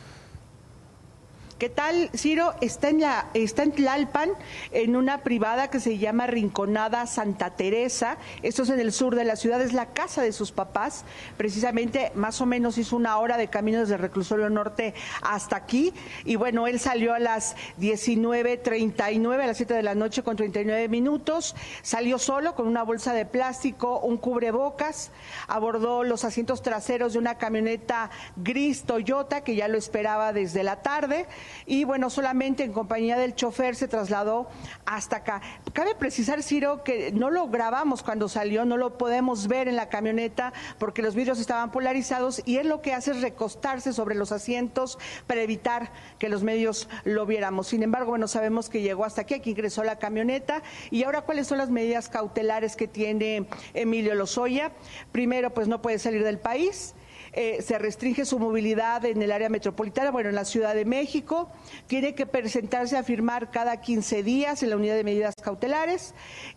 ¿Qué 1.57 1.69
tal, 1.69 2.09
Ciro? 2.13 2.53
Está 2.59 2.89
en, 2.89 2.99
la, 2.99 3.29
está 3.33 3.63
en 3.63 3.71
Tlalpan, 3.71 4.29
en 4.73 4.97
una 4.97 5.19
privada 5.19 5.69
que 5.69 5.79
se 5.79 5.97
llama 5.97 6.27
Rinconada 6.27 7.07
Santa 7.07 7.51
Teresa. 7.51 8.17
Esto 8.43 8.63
es 8.63 8.69
en 8.71 8.81
el 8.81 8.91
sur 8.91 9.15
de 9.15 9.23
la 9.23 9.37
ciudad, 9.37 9.61
es 9.61 9.71
la 9.71 9.93
casa 9.93 10.21
de 10.21 10.33
sus 10.33 10.51
papás. 10.51 11.05
Precisamente, 11.37 12.11
más 12.13 12.41
o 12.41 12.45
menos 12.45 12.77
hizo 12.77 12.97
una 12.97 13.17
hora 13.19 13.37
de 13.37 13.47
camino 13.47 13.79
desde 13.79 13.95
reclusorio 13.95 14.49
norte 14.49 14.95
hasta 15.21 15.55
aquí. 15.55 15.93
Y 16.25 16.35
bueno, 16.35 16.67
él 16.67 16.77
salió 16.77 17.13
a 17.13 17.19
las 17.19 17.55
19.39, 17.79 19.41
a 19.41 19.47
las 19.47 19.55
7 19.55 19.75
de 19.75 19.83
la 19.83 19.95
noche 19.95 20.23
con 20.23 20.35
39 20.35 20.89
minutos. 20.89 21.55
Salió 21.83 22.19
solo 22.19 22.53
con 22.55 22.67
una 22.67 22.83
bolsa 22.83 23.13
de 23.13 23.25
plástico, 23.25 24.01
un 24.01 24.17
cubrebocas. 24.17 25.09
Abordó 25.47 26.03
los 26.03 26.25
asientos 26.25 26.61
traseros 26.61 27.13
de 27.13 27.19
una 27.19 27.37
camioneta 27.37 28.09
gris 28.35 28.83
Toyota 28.83 29.39
que 29.39 29.55
ya 29.55 29.69
lo 29.69 29.77
esperaba 29.77 30.33
desde 30.33 30.61
la 30.61 30.81
tarde 30.81 31.27
y 31.65 31.83
bueno, 31.83 32.09
solamente 32.09 32.63
en 32.63 32.73
compañía 32.73 33.17
del 33.17 33.35
chofer 33.35 33.75
se 33.75 33.87
trasladó 33.87 34.47
hasta 34.85 35.17
acá. 35.17 35.41
Cabe 35.73 35.95
precisar, 35.95 36.43
Ciro, 36.43 36.83
que 36.83 37.11
no 37.11 37.29
lo 37.29 37.47
grabamos 37.47 38.03
cuando 38.03 38.29
salió, 38.29 38.65
no 38.65 38.77
lo 38.77 38.97
podemos 38.97 39.47
ver 39.47 39.67
en 39.67 39.75
la 39.75 39.89
camioneta 39.89 40.53
porque 40.77 41.01
los 41.01 41.15
vidrios 41.15 41.39
estaban 41.39 41.71
polarizados 41.71 42.41
y 42.45 42.57
él 42.57 42.69
lo 42.69 42.81
que 42.81 42.93
hace 42.93 43.11
es 43.11 43.21
recostarse 43.21 43.93
sobre 43.93 44.15
los 44.15 44.31
asientos 44.31 44.97
para 45.27 45.41
evitar 45.41 45.91
que 46.19 46.29
los 46.29 46.43
medios 46.43 46.89
lo 47.03 47.25
viéramos. 47.25 47.67
Sin 47.67 47.83
embargo, 47.83 48.11
bueno, 48.11 48.27
sabemos 48.27 48.69
que 48.69 48.81
llegó 48.81 49.05
hasta 49.05 49.21
aquí, 49.21 49.33
aquí 49.35 49.51
ingresó 49.51 49.83
la 49.83 49.97
camioneta 49.97 50.61
y 50.91 51.03
ahora 51.03 51.21
cuáles 51.21 51.47
son 51.47 51.57
las 51.57 51.69
medidas 51.69 52.09
cautelares 52.09 52.75
que 52.75 52.87
tiene 52.87 53.47
Emilio 53.73 54.15
Lozoya. 54.15 54.71
Primero, 55.11 55.53
pues 55.53 55.67
no 55.67 55.81
puede 55.81 55.99
salir 55.99 56.23
del 56.23 56.39
país. 56.39 56.95
Eh, 57.37 57.61
se 57.61 57.77
restringe 57.77 58.23
su 58.23 58.39
movilidad 58.39 59.03
en 59.03 59.21
el 59.21 59.29
área 59.29 59.49
metropolitana, 59.49 60.09
bueno, 60.09 60.29
en 60.29 60.35
la 60.35 60.45
Ciudad 60.45 60.73
de 60.73 60.85
México, 60.85 61.51
tiene 61.85 62.15
que 62.15 62.25
presentarse 62.25 62.95
a 62.95 63.03
firmar 63.03 63.51
cada 63.51 63.81
15 63.81 64.23
días 64.23 64.63
en 64.63 64.69
la 64.69 64.77
unidad 64.77 64.95
de 64.95 65.03
medidas 65.03 65.35
cautelares 65.43 66.13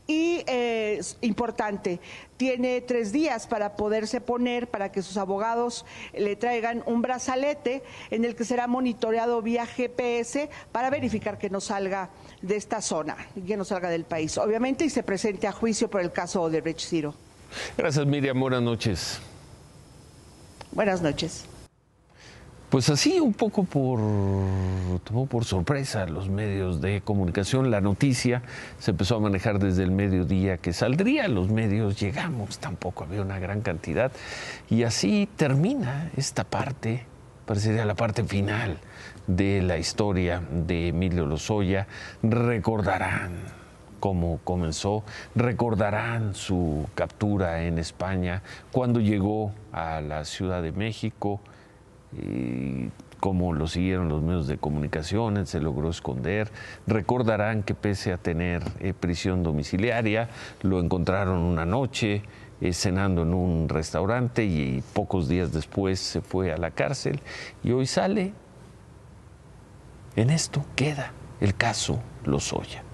y, 0.06 0.44
eh, 0.46 1.00
importante, 1.20 1.98
tiene 2.36 2.80
tres 2.80 3.10
días 3.10 3.48
para 3.48 3.74
poderse 3.74 4.20
poner, 4.20 4.68
para 4.68 4.92
que 4.92 5.02
sus 5.02 5.16
abogados 5.16 5.84
le 6.14 6.36
traigan 6.36 6.84
un 6.86 7.02
brazalete 7.02 7.82
en 8.12 8.24
el 8.24 8.36
que 8.36 8.44
será 8.44 8.68
monitoreado 8.68 9.42
vía 9.42 9.66
GPS 9.66 10.48
para 10.70 10.90
verificar 10.90 11.38
que 11.38 11.50
no 11.50 11.60
salga 11.60 12.10
de 12.40 12.54
esta 12.54 12.82
zona, 12.82 13.16
que 13.44 13.56
no 13.56 13.64
salga 13.64 13.90
del 13.90 14.04
país, 14.04 14.38
obviamente, 14.38 14.84
y 14.84 14.90
se 14.90 15.02
presente 15.02 15.48
a 15.48 15.52
juicio 15.52 15.90
por 15.90 16.02
el 16.02 16.12
caso 16.12 16.48
de 16.48 16.60
Rich 16.60 16.86
Ciro. 16.86 17.14
Gracias, 17.76 18.06
Miriam. 18.06 18.38
Buenas 18.38 18.62
noches. 18.62 19.20
Buenas 20.72 21.02
noches. 21.02 21.46
Pues 22.70 22.90
así, 22.90 23.18
un 23.18 23.32
poco 23.32 23.64
por, 23.64 23.98
tomó 25.00 25.24
por 25.24 25.46
sorpresa 25.46 26.04
los 26.06 26.28
medios 26.28 26.82
de 26.82 27.00
comunicación. 27.00 27.70
La 27.70 27.80
noticia 27.80 28.42
se 28.78 28.90
empezó 28.90 29.16
a 29.16 29.20
manejar 29.20 29.58
desde 29.58 29.84
el 29.84 29.90
mediodía 29.90 30.58
que 30.58 30.74
saldría. 30.74 31.28
Los 31.28 31.48
medios 31.48 31.98
llegamos, 31.98 32.58
tampoco 32.58 33.04
había 33.04 33.22
una 33.22 33.38
gran 33.38 33.62
cantidad. 33.62 34.12
Y 34.68 34.82
así 34.82 35.30
termina 35.36 36.10
esta 36.14 36.44
parte, 36.44 37.06
parecería 37.46 37.86
la 37.86 37.94
parte 37.94 38.22
final 38.22 38.76
de 39.26 39.62
la 39.62 39.78
historia 39.78 40.42
de 40.50 40.88
Emilio 40.88 41.24
Lozoya. 41.24 41.86
Recordarán 42.22 43.57
cómo 44.00 44.40
comenzó, 44.44 45.04
recordarán 45.34 46.34
su 46.34 46.86
captura 46.94 47.64
en 47.64 47.78
España, 47.78 48.42
cuando 48.72 49.00
llegó 49.00 49.52
a 49.72 50.00
la 50.00 50.24
Ciudad 50.24 50.62
de 50.62 50.72
México, 50.72 51.40
y 52.12 52.90
cómo 53.20 53.52
lo 53.52 53.66
siguieron 53.66 54.08
los 54.08 54.22
medios 54.22 54.46
de 54.46 54.58
comunicación, 54.58 55.46
se 55.46 55.60
logró 55.60 55.90
esconder. 55.90 56.50
Recordarán 56.86 57.62
que 57.62 57.74
pese 57.74 58.12
a 58.12 58.18
tener 58.18 58.62
eh, 58.80 58.94
prisión 58.98 59.42
domiciliaria, 59.42 60.28
lo 60.62 60.80
encontraron 60.80 61.38
una 61.38 61.64
noche 61.64 62.22
eh, 62.60 62.72
cenando 62.72 63.22
en 63.22 63.34
un 63.34 63.68
restaurante 63.68 64.44
y 64.44 64.82
pocos 64.92 65.28
días 65.28 65.52
después 65.52 66.00
se 66.00 66.20
fue 66.20 66.52
a 66.52 66.56
la 66.56 66.70
cárcel 66.70 67.20
y 67.62 67.72
hoy 67.72 67.86
sale. 67.86 68.32
En 70.16 70.30
esto 70.30 70.64
queda 70.74 71.12
el 71.40 71.54
caso 71.54 72.00
Lozoya. 72.24 72.87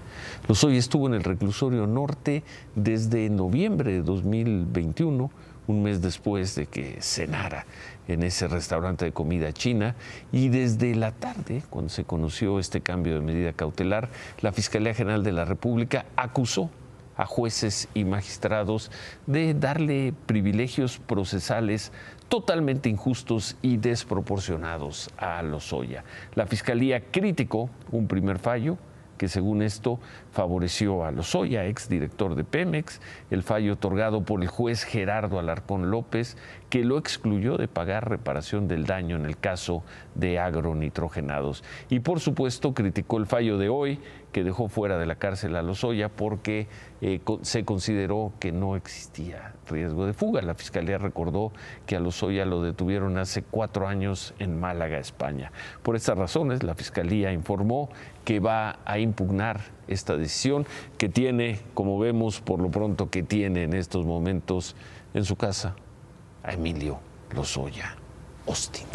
Lozoya 0.47 0.77
estuvo 0.77 1.07
en 1.07 1.15
el 1.15 1.23
reclusorio 1.23 1.87
norte 1.87 2.43
desde 2.75 3.31
noviembre 3.31 3.93
de 3.93 4.01
2021, 4.03 5.31
un 5.65 5.83
mes 5.83 6.03
después 6.03 6.53
de 6.53 6.67
que 6.67 6.97
cenara 7.01 7.65
en 8.07 8.21
ese 8.21 8.47
restaurante 8.47 9.05
de 9.05 9.11
comida 9.11 9.51
china 9.53 9.95
y 10.31 10.49
desde 10.49 10.93
la 10.93 11.11
tarde, 11.11 11.63
cuando 11.71 11.89
se 11.89 12.03
conoció 12.03 12.59
este 12.59 12.81
cambio 12.81 13.15
de 13.15 13.21
medida 13.21 13.53
cautelar, 13.53 14.09
la 14.41 14.51
Fiscalía 14.51 14.93
General 14.93 15.23
de 15.23 15.31
la 15.31 15.45
República 15.45 16.05
acusó 16.15 16.69
a 17.17 17.25
jueces 17.25 17.87
y 17.95 18.05
magistrados 18.05 18.91
de 19.25 19.55
darle 19.55 20.13
privilegios 20.27 20.99
procesales 20.99 21.91
totalmente 22.29 22.87
injustos 22.87 23.55
y 23.63 23.77
desproporcionados 23.77 25.09
a 25.17 25.41
Lozoya. 25.41 26.03
La 26.35 26.45
Fiscalía 26.45 27.01
criticó 27.09 27.71
un 27.91 28.07
primer 28.07 28.37
fallo 28.37 28.77
que 29.17 29.27
según 29.27 29.61
esto 29.61 29.99
favoreció 30.31 31.05
a 31.05 31.11
Lozoya, 31.11 31.65
ex 31.65 31.89
director 31.89 32.35
de 32.35 32.43
Pemex, 32.43 33.01
el 33.31 33.43
fallo 33.43 33.73
otorgado 33.73 34.23
por 34.23 34.41
el 34.41 34.47
juez 34.47 34.83
Gerardo 34.83 35.39
Alarcón 35.39 35.91
López, 35.91 36.37
que 36.75 36.83
lo 36.83 36.97
excluyó 36.97 37.55
de 37.55 37.69
pagar 37.69 38.09
reparación 38.09 38.67
del 38.67 38.85
daño 38.85 39.15
en 39.15 39.25
el 39.25 39.37
caso 39.37 39.85
de 40.13 40.39
agronitrogenados. 40.39 41.63
Y 41.87 42.01
por 42.01 42.19
supuesto 42.19 42.73
criticó 42.73 43.17
el 43.17 43.27
fallo 43.27 43.57
de 43.57 43.69
hoy, 43.69 43.97
que 44.33 44.43
dejó 44.43 44.67
fuera 44.67 44.97
de 44.97 45.05
la 45.05 45.15
cárcel 45.15 45.55
a 45.55 45.61
Lozoya 45.61 46.09
porque 46.09 46.67
eh, 46.99 47.21
se 47.43 47.63
consideró 47.63 48.33
que 48.41 48.51
no 48.51 48.75
existía 48.75 49.53
riesgo 49.69 50.05
de 50.05 50.11
fuga. 50.11 50.41
La 50.41 50.53
Fiscalía 50.53 50.97
recordó 50.97 51.53
que 51.85 51.95
a 51.95 52.01
Lozoya 52.01 52.43
lo 52.43 52.61
detuvieron 52.61 53.17
hace 53.19 53.41
cuatro 53.41 53.87
años 53.87 54.33
en 54.37 54.59
Málaga, 54.59 54.97
España. 54.97 55.53
Por 55.81 55.95
estas 55.95 56.17
razones, 56.17 56.61
la 56.61 56.75
Fiscalía 56.75 57.31
informó 57.31 57.87
que 58.25 58.41
va 58.41 58.79
a 58.83 58.99
impugnar 58.99 59.61
esta 59.87 60.17
decisión 60.17 60.65
que 60.97 61.07
tiene, 61.07 61.61
como 61.73 61.97
vemos 61.99 62.41
por 62.41 62.59
lo 62.59 62.69
pronto 62.69 63.09
que 63.09 63.23
tiene 63.23 63.63
en 63.63 63.73
estos 63.73 64.05
momentos 64.05 64.75
en 65.13 65.23
su 65.23 65.37
casa, 65.37 65.77
a 66.45 66.53
Emilio 66.53 66.99
Lozoya 67.31 67.95
Austin. 68.45 68.85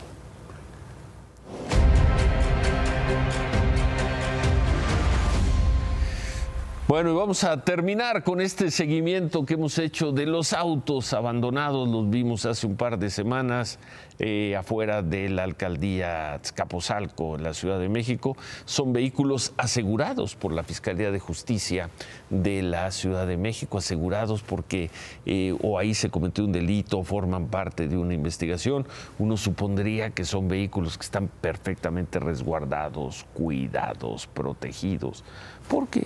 Bueno, 6.90 7.12
y 7.12 7.14
vamos 7.14 7.44
a 7.44 7.62
terminar 7.62 8.24
con 8.24 8.40
este 8.40 8.72
seguimiento 8.72 9.46
que 9.46 9.54
hemos 9.54 9.78
hecho 9.78 10.10
de 10.10 10.26
los 10.26 10.52
autos 10.52 11.12
abandonados. 11.12 11.88
Los 11.88 12.10
vimos 12.10 12.46
hace 12.46 12.66
un 12.66 12.74
par 12.74 12.98
de 12.98 13.10
semanas 13.10 13.78
eh, 14.18 14.56
afuera 14.56 15.00
de 15.00 15.28
la 15.28 15.44
alcaldía 15.44 16.36
Tzcapozalco, 16.42 17.36
en 17.36 17.44
la 17.44 17.54
Ciudad 17.54 17.78
de 17.78 17.88
México. 17.88 18.36
Son 18.64 18.92
vehículos 18.92 19.52
asegurados 19.56 20.34
por 20.34 20.52
la 20.52 20.64
Fiscalía 20.64 21.12
de 21.12 21.20
Justicia 21.20 21.90
de 22.28 22.60
la 22.60 22.90
Ciudad 22.90 23.28
de 23.28 23.36
México, 23.36 23.78
asegurados 23.78 24.42
porque 24.42 24.90
eh, 25.26 25.56
o 25.62 25.78
ahí 25.78 25.94
se 25.94 26.10
cometió 26.10 26.44
un 26.44 26.50
delito 26.50 26.98
o 26.98 27.04
forman 27.04 27.46
parte 27.46 27.86
de 27.86 27.96
una 27.96 28.14
investigación. 28.14 28.84
Uno 29.20 29.36
supondría 29.36 30.10
que 30.10 30.24
son 30.24 30.48
vehículos 30.48 30.98
que 30.98 31.04
están 31.04 31.28
perfectamente 31.28 32.18
resguardados, 32.18 33.26
cuidados, 33.32 34.26
protegidos. 34.26 35.22
¿Por 35.68 35.86
qué? 35.86 36.04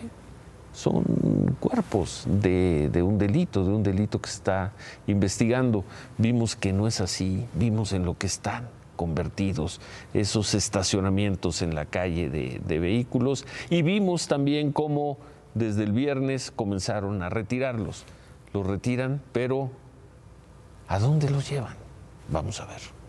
Son 0.75 1.57
cuerpos 1.61 2.25
de, 2.26 2.90
un 3.02 3.16
delito, 3.16 3.64
de 3.64 3.73
un 3.73 3.83
delito 3.83 4.21
que 4.21 4.28
está 4.28 4.73
investigando. 5.07 5.85
Vimos 6.19 6.57
que 6.57 6.73
no 6.73 6.87
es 6.87 7.00
así, 7.00 7.47
vimos 7.54 7.93
en 7.93 8.04
lo 8.04 8.19
que 8.19 8.26
están 8.26 8.69
convertidos 8.97 9.81
esos 10.12 10.54
estacionamientos 10.54 11.62
en 11.62 11.75
la 11.75 11.85
calle 11.85 12.28
de, 12.31 12.61
de 12.64 12.78
vehículos 12.78 13.45
y 13.69 13.83
vimos 13.83 14.28
también 14.28 14.71
cómo 14.71 15.19
desde 15.54 15.85
el 15.85 15.93
viernes 15.93 16.50
comenzaron 16.50 17.23
a 17.23 17.28
retirarlos. 17.28 18.04
Los 18.52 18.66
retiran, 18.66 19.21
pero 19.33 19.71
¿a 20.88 20.99
dónde 20.99 21.31
los 21.31 21.49
llevan? 21.49 21.76
Vamos 22.28 22.61
a 22.61 22.66
ver. 22.66 23.03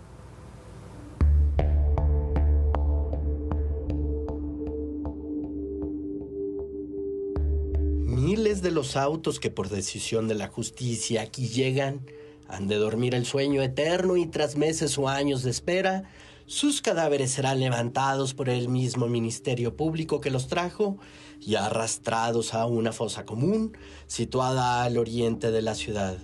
Miles 8.15 8.61
de 8.61 8.71
los 8.71 8.95
autos 8.95 9.41
que 9.41 9.51
por 9.51 9.67
decisión 9.67 10.29
de 10.29 10.35
la 10.35 10.47
justicia 10.47 11.21
aquí 11.21 11.49
llegan 11.49 11.99
han 12.47 12.69
de 12.69 12.77
dormir 12.77 13.13
el 13.13 13.25
sueño 13.25 13.61
eterno 13.61 14.15
y 14.15 14.25
tras 14.25 14.55
meses 14.55 14.97
o 14.97 15.09
años 15.09 15.43
de 15.43 15.51
espera, 15.51 16.09
sus 16.45 16.81
cadáveres 16.81 17.31
serán 17.31 17.59
levantados 17.59 18.33
por 18.33 18.47
el 18.47 18.69
mismo 18.69 19.07
Ministerio 19.07 19.75
Público 19.75 20.21
que 20.21 20.31
los 20.31 20.47
trajo 20.47 20.97
y 21.41 21.55
arrastrados 21.55 22.53
a 22.53 22.65
una 22.67 22.93
fosa 22.93 23.25
común 23.25 23.77
situada 24.07 24.83
al 24.83 24.97
oriente 24.97 25.51
de 25.51 25.61
la 25.61 25.75
ciudad, 25.75 26.17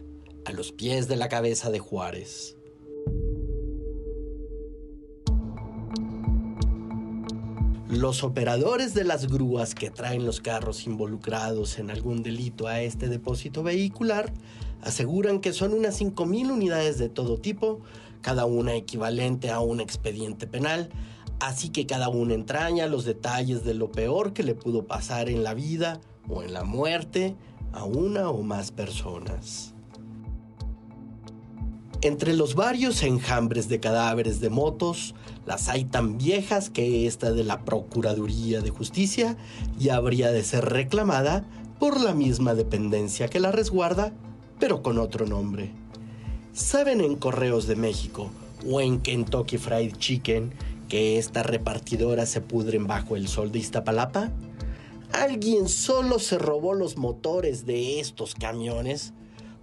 a 0.46 0.54
los 0.54 0.72
pies 0.72 1.10
de 1.10 1.18
la 1.18 1.28
cabeza 1.28 1.72
de 1.72 1.80
Juárez. 1.80 2.56
Los 7.92 8.24
operadores 8.24 8.94
de 8.94 9.04
las 9.04 9.28
grúas 9.28 9.76
que 9.76 9.92
traen 9.92 10.26
los 10.26 10.40
carros 10.40 10.88
involucrados 10.88 11.78
en 11.78 11.92
algún 11.92 12.24
delito 12.24 12.68
a 12.68 12.80
este 12.80 13.10
depósito 13.10 13.64
vehicular 13.64 14.32
aseguran 14.82 15.42
que 15.42 15.52
son 15.52 15.74
unas 15.74 16.00
5.000 16.00 16.52
unidades 16.52 16.98
de 16.98 17.10
todo 17.10 17.38
tipo, 17.38 17.82
cada 18.22 18.46
una 18.46 18.76
equivalente 18.76 19.52
a 19.52 19.60
un 19.60 19.82
expediente 19.82 20.48
penal, 20.48 20.88
así 21.42 21.68
que 21.68 21.86
cada 21.86 22.08
una 22.08 22.34
entraña 22.34 22.88
los 22.88 23.04
detalles 23.04 23.66
de 23.66 23.74
lo 23.74 23.92
peor 23.92 24.32
que 24.32 24.44
le 24.44 24.56
pudo 24.56 24.88
pasar 24.88 25.28
en 25.28 25.44
la 25.44 25.54
vida 25.54 26.00
o 26.30 26.44
en 26.44 26.54
la 26.54 26.64
muerte 26.64 27.36
a 27.74 27.84
una 27.84 28.30
o 28.30 28.42
más 28.42 28.72
personas. 28.72 29.74
Entre 32.04 32.34
los 32.34 32.56
varios 32.56 33.04
enjambres 33.04 33.70
de 33.70 33.80
cadáveres 33.80 34.40
de 34.40 34.50
motos, 34.50 35.14
las 35.46 35.70
hay 35.70 35.86
tan 35.86 36.18
viejas 36.18 36.72
que 36.72 37.06
esta 37.06 37.32
de 37.32 37.44
la 37.44 37.64
Procuraduría 37.64 38.62
de 38.62 38.72
Justicia 38.72 39.38
ya 39.78 39.98
habría 39.98 40.32
de 40.32 40.44
ser 40.44 40.66
reclamada 40.66 41.46
por 41.80 42.02
la 42.02 42.16
misma 42.16 42.56
dependencia 42.56 43.28
que 43.28 43.40
la 43.40 43.52
resguarda, 43.52 44.14
pero 44.60 44.82
con 44.82 44.98
otro 44.98 45.28
nombre. 45.28 45.74
¿Saben 46.54 47.02
en 47.02 47.16
Correos 47.16 47.68
de 47.68 47.76
México 47.76 48.32
o 48.68 48.82
en 48.82 49.00
Kentucky 49.00 49.60
Fried 49.60 49.96
Chicken 49.98 50.54
que 50.90 51.20
esta 51.20 51.44
repartidora 51.44 52.26
se 52.26 52.42
pudren 52.42 52.88
bajo 52.88 53.16
el 53.16 53.28
sol 53.28 53.52
de 53.52 53.60
Iztapalapa? 53.60 54.32
¿Alguien 55.14 55.70
solo 55.70 56.18
se 56.18 56.40
robó 56.40 56.74
los 56.74 56.98
motores 56.98 57.68
de 57.68 58.00
estos 58.00 58.34
camiones? 58.34 59.14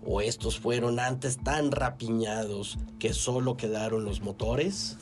¿O 0.05 0.21
estos 0.21 0.59
fueron 0.59 1.01
antes 1.01 1.39
tan 1.39 1.71
rapiñados 1.71 2.79
que 2.99 3.13
solo 3.13 3.57
quedaron 3.57 4.05
los 4.05 4.21
motores? 4.21 4.97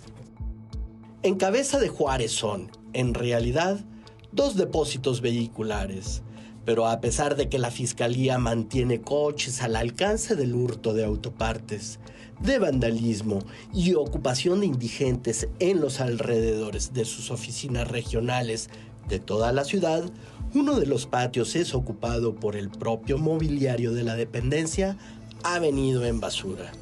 En 1.22 1.36
cabeza 1.36 1.78
de 1.78 1.88
Juárez 1.88 2.32
son, 2.32 2.70
en 2.92 3.14
realidad, 3.14 3.84
dos 4.32 4.56
depósitos 4.56 5.20
vehiculares, 5.20 6.22
pero 6.64 6.88
a 6.88 7.00
pesar 7.00 7.36
de 7.36 7.48
que 7.48 7.58
la 7.58 7.70
Fiscalía 7.70 8.38
mantiene 8.38 9.00
coches 9.00 9.62
al 9.62 9.76
alcance 9.76 10.34
del 10.34 10.54
hurto 10.54 10.94
de 10.94 11.04
autopartes, 11.04 12.00
de 12.40 12.58
vandalismo 12.58 13.38
y 13.72 13.94
ocupación 13.94 14.60
de 14.60 14.66
indigentes 14.66 15.48
en 15.58 15.80
los 15.80 16.00
alrededores 16.00 16.92
de 16.92 17.04
sus 17.04 17.30
oficinas 17.30 17.88
regionales 17.88 18.68
de 19.08 19.20
toda 19.20 19.52
la 19.52 19.64
ciudad, 19.64 20.04
uno 20.54 20.78
de 20.78 20.86
los 20.86 21.06
patios 21.06 21.56
es 21.56 21.74
ocupado 21.74 22.34
por 22.34 22.56
el 22.56 22.70
propio 22.70 23.18
mobiliario 23.18 23.92
de 23.92 24.02
la 24.02 24.14
dependencia, 24.14 24.96
ha 25.42 25.58
venido 25.58 26.04
en 26.04 26.20
basura. 26.20 26.72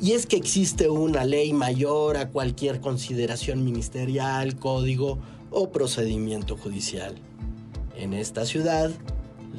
Y 0.00 0.12
es 0.12 0.26
que 0.26 0.36
existe 0.36 0.88
una 0.88 1.24
ley 1.24 1.52
mayor 1.52 2.16
a 2.16 2.28
cualquier 2.28 2.80
consideración 2.80 3.64
ministerial, 3.64 4.56
código 4.56 5.18
o 5.50 5.70
procedimiento 5.70 6.56
judicial. 6.56 7.16
En 7.96 8.14
esta 8.14 8.46
ciudad, 8.46 8.90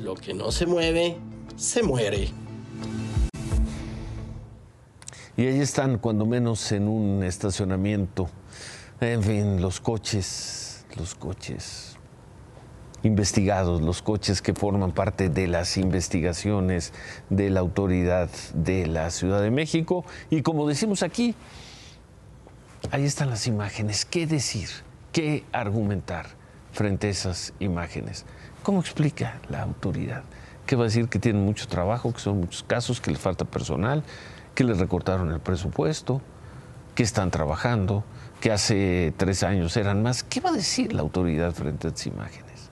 lo 0.01 0.15
que 0.15 0.33
no 0.33 0.51
se 0.51 0.65
mueve, 0.65 1.17
se 1.57 1.83
muere. 1.83 2.29
Y 5.35 5.45
ahí 5.45 5.59
están, 5.59 5.97
cuando 5.97 6.25
menos 6.25 6.71
en 6.71 6.87
un 6.87 7.23
estacionamiento. 7.23 8.29
En 9.01 9.23
fin, 9.23 9.61
los 9.61 9.79
coches, 9.79 10.58
los 10.97 11.15
coches 11.15 11.97
investigados, 13.03 13.81
los 13.81 14.01
coches 14.01 14.41
que 14.41 14.53
forman 14.53 14.91
parte 14.91 15.29
de 15.29 15.47
las 15.47 15.77
investigaciones 15.77 16.93
de 17.29 17.49
la 17.49 17.61
autoridad 17.61 18.29
de 18.53 18.87
la 18.87 19.09
Ciudad 19.09 19.41
de 19.41 19.51
México. 19.51 20.05
Y 20.29 20.41
como 20.41 20.67
decimos 20.67 21.03
aquí, 21.03 21.35
ahí 22.91 23.05
están 23.05 23.29
las 23.29 23.47
imágenes. 23.47 24.05
¿Qué 24.05 24.27
decir? 24.27 24.69
¿Qué 25.11 25.45
argumentar 25.51 26.27
frente 26.71 27.07
a 27.07 27.09
esas 27.09 27.53
imágenes? 27.59 28.25
¿Cómo 28.63 28.81
explica 28.81 29.39
la 29.49 29.63
autoridad? 29.63 30.23
¿Qué 30.65 30.75
va 30.75 30.83
a 30.83 30.85
decir? 30.85 31.07
Que 31.07 31.19
tienen 31.19 31.43
mucho 31.43 31.67
trabajo, 31.67 32.13
que 32.13 32.19
son 32.19 32.41
muchos 32.41 32.63
casos, 32.63 33.01
que 33.01 33.11
les 33.11 33.19
falta 33.19 33.45
personal, 33.45 34.03
que 34.53 34.63
les 34.63 34.77
recortaron 34.77 35.31
el 35.31 35.39
presupuesto, 35.39 36.21
que 36.93 37.03
están 37.03 37.31
trabajando, 37.31 38.03
que 38.39 38.51
hace 38.51 39.13
tres 39.17 39.43
años 39.43 39.75
eran 39.77 40.01
más. 40.01 40.23
¿Qué 40.23 40.39
va 40.39 40.49
a 40.49 40.53
decir 40.53 40.93
la 40.93 41.01
autoridad 41.01 41.53
frente 41.53 41.87
a 41.87 41.89
estas 41.89 42.07
imágenes? 42.07 42.69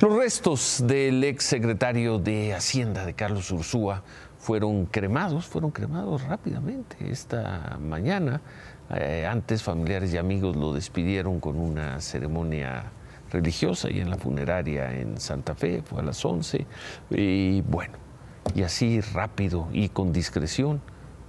Los 0.00 0.16
restos 0.16 0.84
del 0.86 1.22
ex 1.24 1.44
secretario 1.44 2.18
de 2.18 2.54
Hacienda 2.54 3.06
de 3.06 3.14
Carlos 3.14 3.50
Ursúa 3.50 4.02
fueron 4.38 4.86
cremados, 4.86 5.46
fueron 5.46 5.70
cremados 5.70 6.22
rápidamente 6.24 6.96
esta 7.10 7.78
mañana. 7.80 8.42
Eh, 8.90 9.26
antes 9.26 9.62
familiares 9.62 10.12
y 10.12 10.18
amigos 10.18 10.56
lo 10.56 10.74
despidieron 10.74 11.40
con 11.40 11.58
una 11.58 12.00
ceremonia 12.00 12.90
religiosa 13.32 13.90
y 13.90 14.00
en 14.00 14.10
la 14.10 14.18
funeraria 14.18 14.92
en 14.92 15.18
Santa 15.18 15.54
Fe, 15.54 15.82
fue 15.82 16.00
a 16.00 16.02
las 16.02 16.22
11. 16.22 16.66
Y 17.10 17.62
bueno, 17.62 17.94
y 18.54 18.62
así 18.62 19.00
rápido 19.00 19.68
y 19.72 19.88
con 19.88 20.12
discreción, 20.12 20.82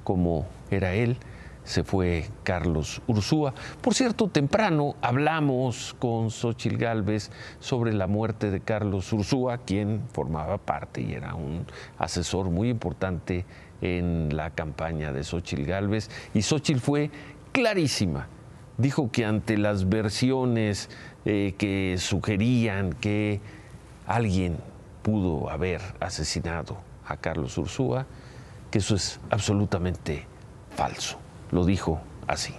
como 0.03 0.45
era 0.69 0.93
él, 0.93 1.17
se 1.65 1.83
fue 1.83 2.29
Carlos 2.43 3.01
Ursúa. 3.07 3.53
Por 3.81 3.93
cierto, 3.93 4.29
temprano 4.29 4.95
hablamos 5.01 5.95
con 5.99 6.29
Xochil 6.29 6.77
Gálvez 6.77 7.31
sobre 7.59 7.91
la 7.91 8.07
muerte 8.07 8.51
de 8.51 8.61
Carlos 8.61 9.11
Ursúa, 9.11 9.57
quien 9.57 10.03
formaba 10.13 10.59
parte 10.59 11.01
y 11.01 11.13
era 11.13 11.33
un 11.33 11.65
asesor 11.97 12.51
muy 12.51 12.69
importante 12.69 13.45
en 13.81 14.35
la 14.37 14.51
campaña 14.51 15.11
de 15.11 15.23
Xochil 15.23 15.65
Gálvez. 15.65 16.09
Y 16.33 16.43
Xochil 16.43 16.79
fue 16.79 17.09
clarísima. 17.51 18.27
Dijo 18.77 19.11
que 19.11 19.25
ante 19.25 19.57
las 19.57 19.89
versiones 19.89 20.89
eh, 21.25 21.55
que 21.57 21.95
sugerían 21.97 22.93
que 22.93 23.41
alguien 24.05 24.57
pudo 25.01 25.49
haber 25.49 25.81
asesinado 25.99 26.77
a 27.07 27.17
Carlos 27.17 27.57
Ursúa, 27.57 28.05
que 28.69 28.79
eso 28.79 28.95
es 28.95 29.19
absolutamente 29.29 30.27
falso 30.75 31.24
lo 31.51 31.65
dijo 31.65 32.01
así. 32.27 32.53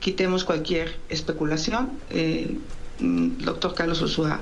Quitemos 0.00 0.44
cualquier 0.44 1.00
especulación. 1.08 1.98
El 2.10 2.60
mm, 3.00 3.38
doctor 3.38 3.74
Carlos 3.74 4.02
Ursúa 4.02 4.40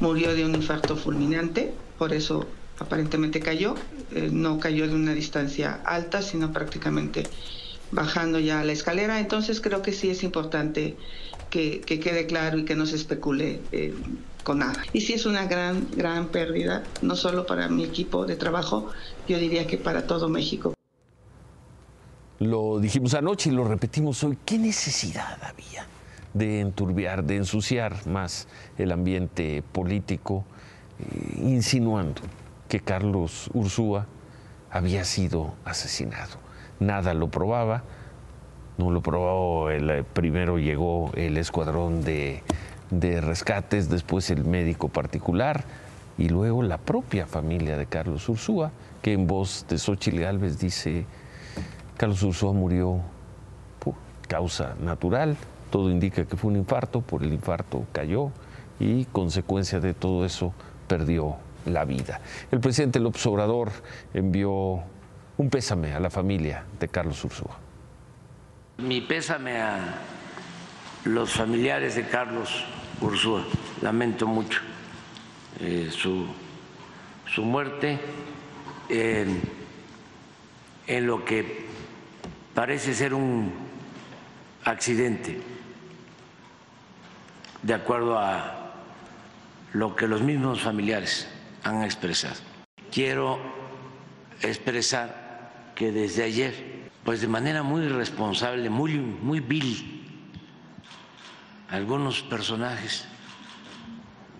murió 0.00 0.34
de 0.34 0.44
un 0.44 0.54
infarto 0.54 0.96
fulminante, 0.96 1.72
por 1.98 2.12
eso 2.12 2.46
aparentemente 2.78 3.40
cayó. 3.40 3.74
Eh, 4.10 4.28
no 4.32 4.60
cayó 4.60 4.86
de 4.86 4.94
una 4.94 5.14
distancia 5.14 5.80
alta, 5.84 6.22
sino 6.22 6.52
prácticamente 6.52 7.30
bajando 7.90 8.38
ya 8.38 8.62
la 8.64 8.72
escalera. 8.72 9.20
Entonces 9.20 9.60
creo 9.60 9.82
que 9.82 9.92
sí 9.92 10.10
es 10.10 10.22
importante 10.22 10.96
que, 11.50 11.80
quede 11.84 12.26
claro 12.26 12.58
y 12.58 12.64
que 12.64 12.76
no 12.76 12.86
se 12.86 12.96
especule 12.96 13.60
eh, 13.72 13.94
Y 14.92 15.00
sí 15.00 15.14
es 15.14 15.26
una 15.26 15.46
gran, 15.46 15.88
gran 15.96 16.28
pérdida, 16.28 16.84
no 17.02 17.16
solo 17.16 17.46
para 17.46 17.68
mi 17.68 17.82
equipo 17.82 18.26
de 18.26 18.36
trabajo, 18.36 18.90
yo 19.26 19.38
diría 19.38 19.66
que 19.66 19.76
para 19.76 20.06
todo 20.06 20.28
México. 20.28 20.72
Lo 22.38 22.78
dijimos 22.78 23.14
anoche 23.14 23.50
y 23.50 23.52
lo 23.52 23.64
repetimos 23.64 24.22
hoy. 24.22 24.38
¿Qué 24.44 24.58
necesidad 24.58 25.38
había 25.42 25.86
de 26.32 26.60
enturbiar, 26.60 27.24
de 27.24 27.36
ensuciar 27.36 28.06
más 28.06 28.46
el 28.78 28.92
ambiente 28.92 29.64
político, 29.72 30.44
eh, 31.00 31.40
insinuando 31.42 32.20
que 32.68 32.78
Carlos 32.78 33.50
Ursúa 33.52 34.06
había 34.70 35.04
sido 35.04 35.54
asesinado? 35.64 36.38
Nada 36.78 37.14
lo 37.14 37.28
probaba. 37.30 37.82
No 38.78 38.90
lo 38.90 39.00
probó, 39.00 39.70
el, 39.70 39.88
eh, 39.88 40.04
primero 40.04 40.58
llegó 40.58 41.10
el 41.14 41.38
escuadrón 41.38 42.04
de, 42.04 42.42
de 42.90 43.20
rescates, 43.20 43.88
después 43.88 44.30
el 44.30 44.44
médico 44.44 44.88
particular 44.88 45.64
y 46.18 46.28
luego 46.28 46.62
la 46.62 46.78
propia 46.78 47.26
familia 47.26 47.76
de 47.76 47.86
Carlos 47.86 48.28
Ursúa 48.28 48.70
que 49.02 49.12
en 49.12 49.26
voz 49.26 49.66
de 49.68 49.78
Xochitl 49.78 50.20
Gálvez 50.20 50.58
dice, 50.58 51.06
Carlos 51.96 52.22
Ursúa 52.22 52.52
murió 52.52 53.00
por 53.78 53.94
causa 54.28 54.74
natural, 54.80 55.36
todo 55.70 55.90
indica 55.90 56.24
que 56.24 56.36
fue 56.36 56.50
un 56.50 56.56
infarto, 56.56 57.00
por 57.00 57.22
el 57.22 57.32
infarto 57.32 57.84
cayó 57.92 58.30
y 58.80 59.04
consecuencia 59.06 59.80
de 59.80 59.94
todo 59.94 60.24
eso 60.24 60.52
perdió 60.88 61.36
la 61.66 61.84
vida. 61.84 62.20
El 62.50 62.60
presidente 62.60 63.00
López 63.00 63.24
Obrador 63.26 63.70
envió 64.14 64.82
un 65.38 65.50
pésame 65.50 65.92
a 65.92 66.00
la 66.00 66.10
familia 66.10 66.64
de 66.80 66.88
Carlos 66.88 67.22
Ursúa. 67.24 67.58
Mi 68.78 69.00
pésame 69.00 69.60
a 69.60 69.94
los 71.04 71.32
familiares 71.32 71.94
de 71.94 72.06
Carlos 72.08 72.64
Ursúa. 73.00 73.44
Lamento 73.82 74.26
mucho 74.26 74.60
eh, 75.60 75.90
su, 75.90 76.26
su 77.26 77.44
muerte 77.44 77.98
en, 78.88 79.40
lo 81.06 81.24
que 81.24 81.66
parece 82.54 82.94
ser 82.94 83.14
un 83.14 83.52
accidente, 84.64 85.40
de 87.62 87.74
acuerdo 87.74 88.18
a 88.18 88.72
lo 89.72 89.94
que 89.96 90.06
los 90.06 90.22
mismos 90.22 90.60
familiares 90.60 91.28
han 91.64 91.82
expresado. 91.82 92.36
Quiero 92.90 93.38
expresar 94.42 95.72
que 95.74 95.92
desde 95.92 96.22
ayer 96.22 96.76
pues 97.04 97.20
de 97.20 97.28
manera 97.28 97.62
muy 97.62 97.84
irresponsable, 97.84 98.68
muy, 98.68 98.94
muy 98.98 99.38
vil, 99.38 99.95
algunos 101.70 102.22
personajes 102.22 103.04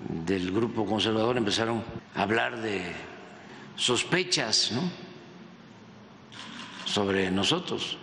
del 0.09 0.53
grupo 0.53 0.85
conservador 0.87 1.37
empezaron 1.37 1.83
a 2.15 2.23
hablar 2.23 2.61
de 2.61 2.83
sospechas 3.77 4.73
¿no? 4.73 4.83
sobre 6.85 7.31
nosotros. 7.31 7.99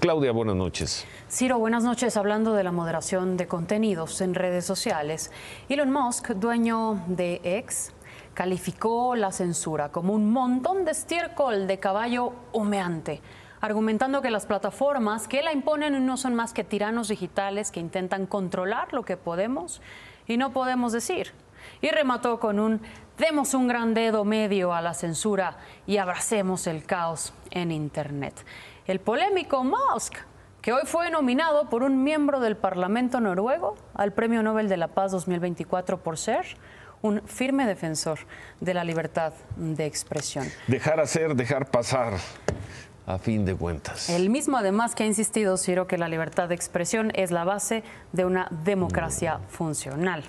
Claudia, 0.00 0.32
buenas 0.32 0.56
noches. 0.56 1.06
Ciro, 1.30 1.58
buenas 1.58 1.82
noches. 1.82 2.16
Hablando 2.16 2.52
de 2.54 2.62
la 2.62 2.72
moderación 2.72 3.36
de 3.36 3.46
contenidos 3.46 4.20
en 4.20 4.34
redes 4.34 4.64
sociales, 4.64 5.30
Elon 5.68 5.90
Musk, 5.90 6.30
dueño 6.30 7.02
de 7.06 7.40
X, 7.42 7.92
calificó 8.34 9.16
la 9.16 9.32
censura 9.32 9.90
como 9.90 10.12
un 10.12 10.30
montón 10.30 10.84
de 10.84 10.90
estiércol 10.90 11.66
de 11.66 11.78
caballo 11.78 12.32
humeante, 12.52 13.22
argumentando 13.60 14.22
que 14.22 14.30
las 14.30 14.46
plataformas 14.46 15.28
que 15.28 15.42
la 15.42 15.52
imponen 15.52 16.04
no 16.04 16.16
son 16.16 16.34
más 16.34 16.52
que 16.52 16.64
tiranos 16.64 17.08
digitales 17.08 17.70
que 17.70 17.80
intentan 17.80 18.26
controlar 18.26 18.92
lo 18.92 19.04
que 19.04 19.16
podemos 19.16 19.80
y 20.26 20.36
no 20.36 20.52
podemos 20.52 20.92
decir. 20.92 21.32
Y 21.80 21.88
remató 21.90 22.38
con 22.38 22.60
un 22.60 22.80
demos 23.18 23.54
un 23.54 23.66
gran 23.66 23.94
dedo 23.94 24.24
medio 24.24 24.74
a 24.74 24.82
la 24.82 24.94
censura 24.94 25.56
y 25.86 25.96
abracemos 25.96 26.66
el 26.66 26.84
caos 26.84 27.32
en 27.50 27.72
Internet. 27.72 28.44
El 28.86 29.00
polémico 29.00 29.64
Musk, 29.64 30.14
que 30.60 30.72
hoy 30.72 30.82
fue 30.84 31.10
nominado 31.10 31.68
por 31.68 31.82
un 31.82 32.02
miembro 32.02 32.40
del 32.40 32.56
Parlamento 32.56 33.20
noruego 33.20 33.76
al 33.94 34.12
Premio 34.12 34.42
Nobel 34.42 34.68
de 34.68 34.76
la 34.76 34.88
Paz 34.88 35.12
2024 35.12 36.02
por 36.02 36.18
ser 36.18 36.44
un 37.02 37.22
firme 37.22 37.66
defensor 37.66 38.18
de 38.60 38.74
la 38.74 38.84
libertad 38.84 39.32
de 39.56 39.86
expresión. 39.86 40.46
Dejar 40.66 41.00
hacer, 41.00 41.34
dejar 41.34 41.70
pasar, 41.70 42.14
a 43.06 43.18
fin 43.18 43.44
de 43.44 43.54
cuentas. 43.54 44.10
El 44.10 44.30
mismo 44.30 44.58
además 44.58 44.94
que 44.94 45.04
ha 45.04 45.06
insistido, 45.06 45.56
Ciro, 45.56 45.86
que 45.86 45.96
la 45.96 46.08
libertad 46.08 46.48
de 46.48 46.54
expresión 46.54 47.12
es 47.14 47.30
la 47.30 47.44
base 47.44 47.84
de 48.12 48.24
una 48.24 48.48
democracia 48.64 49.38
funcional. 49.48 50.24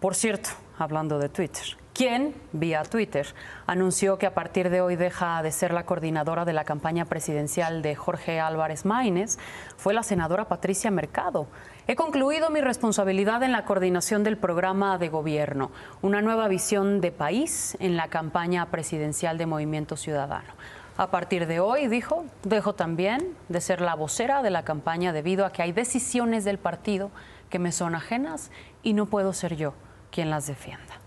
Por 0.00 0.14
cierto, 0.14 0.50
hablando 0.78 1.18
de 1.18 1.28
Twitter, 1.28 1.64
quien, 1.94 2.34
vía 2.52 2.82
Twitter, 2.84 3.26
anunció 3.66 4.16
que 4.16 4.26
a 4.26 4.34
partir 4.34 4.70
de 4.70 4.80
hoy 4.80 4.96
deja 4.96 5.42
de 5.42 5.52
ser 5.52 5.72
la 5.72 5.84
coordinadora 5.84 6.44
de 6.44 6.52
la 6.52 6.64
campaña 6.64 7.04
presidencial 7.04 7.82
de 7.82 7.94
Jorge 7.94 8.40
Álvarez 8.40 8.84
Maínez, 8.84 9.38
fue 9.76 9.92
la 9.92 10.02
senadora 10.02 10.46
Patricia 10.46 10.90
Mercado. 10.90 11.46
He 11.86 11.96
concluido 11.96 12.50
mi 12.50 12.60
responsabilidad 12.60 13.42
en 13.42 13.52
la 13.52 13.64
coordinación 13.64 14.22
del 14.24 14.38
programa 14.38 14.96
de 14.96 15.08
gobierno, 15.08 15.72
una 16.00 16.22
nueva 16.22 16.48
visión 16.48 17.00
de 17.00 17.12
país 17.12 17.76
en 17.80 17.96
la 17.96 18.08
campaña 18.08 18.70
presidencial 18.70 19.36
de 19.36 19.46
Movimiento 19.46 19.96
Ciudadano. 19.96 20.54
A 21.00 21.10
partir 21.10 21.46
de 21.46 21.60
hoy, 21.60 21.88
dijo, 21.88 22.26
dejo 22.42 22.74
también 22.74 23.34
de 23.48 23.62
ser 23.62 23.80
la 23.80 23.94
vocera 23.94 24.42
de 24.42 24.50
la 24.50 24.64
campaña 24.66 25.14
debido 25.14 25.46
a 25.46 25.50
que 25.50 25.62
hay 25.62 25.72
decisiones 25.72 26.44
del 26.44 26.58
partido 26.58 27.10
que 27.48 27.58
me 27.58 27.72
son 27.72 27.94
ajenas 27.94 28.50
y 28.82 28.92
no 28.92 29.06
puedo 29.06 29.32
ser 29.32 29.56
yo 29.56 29.72
quien 30.10 30.28
las 30.28 30.46
defienda. 30.46 31.00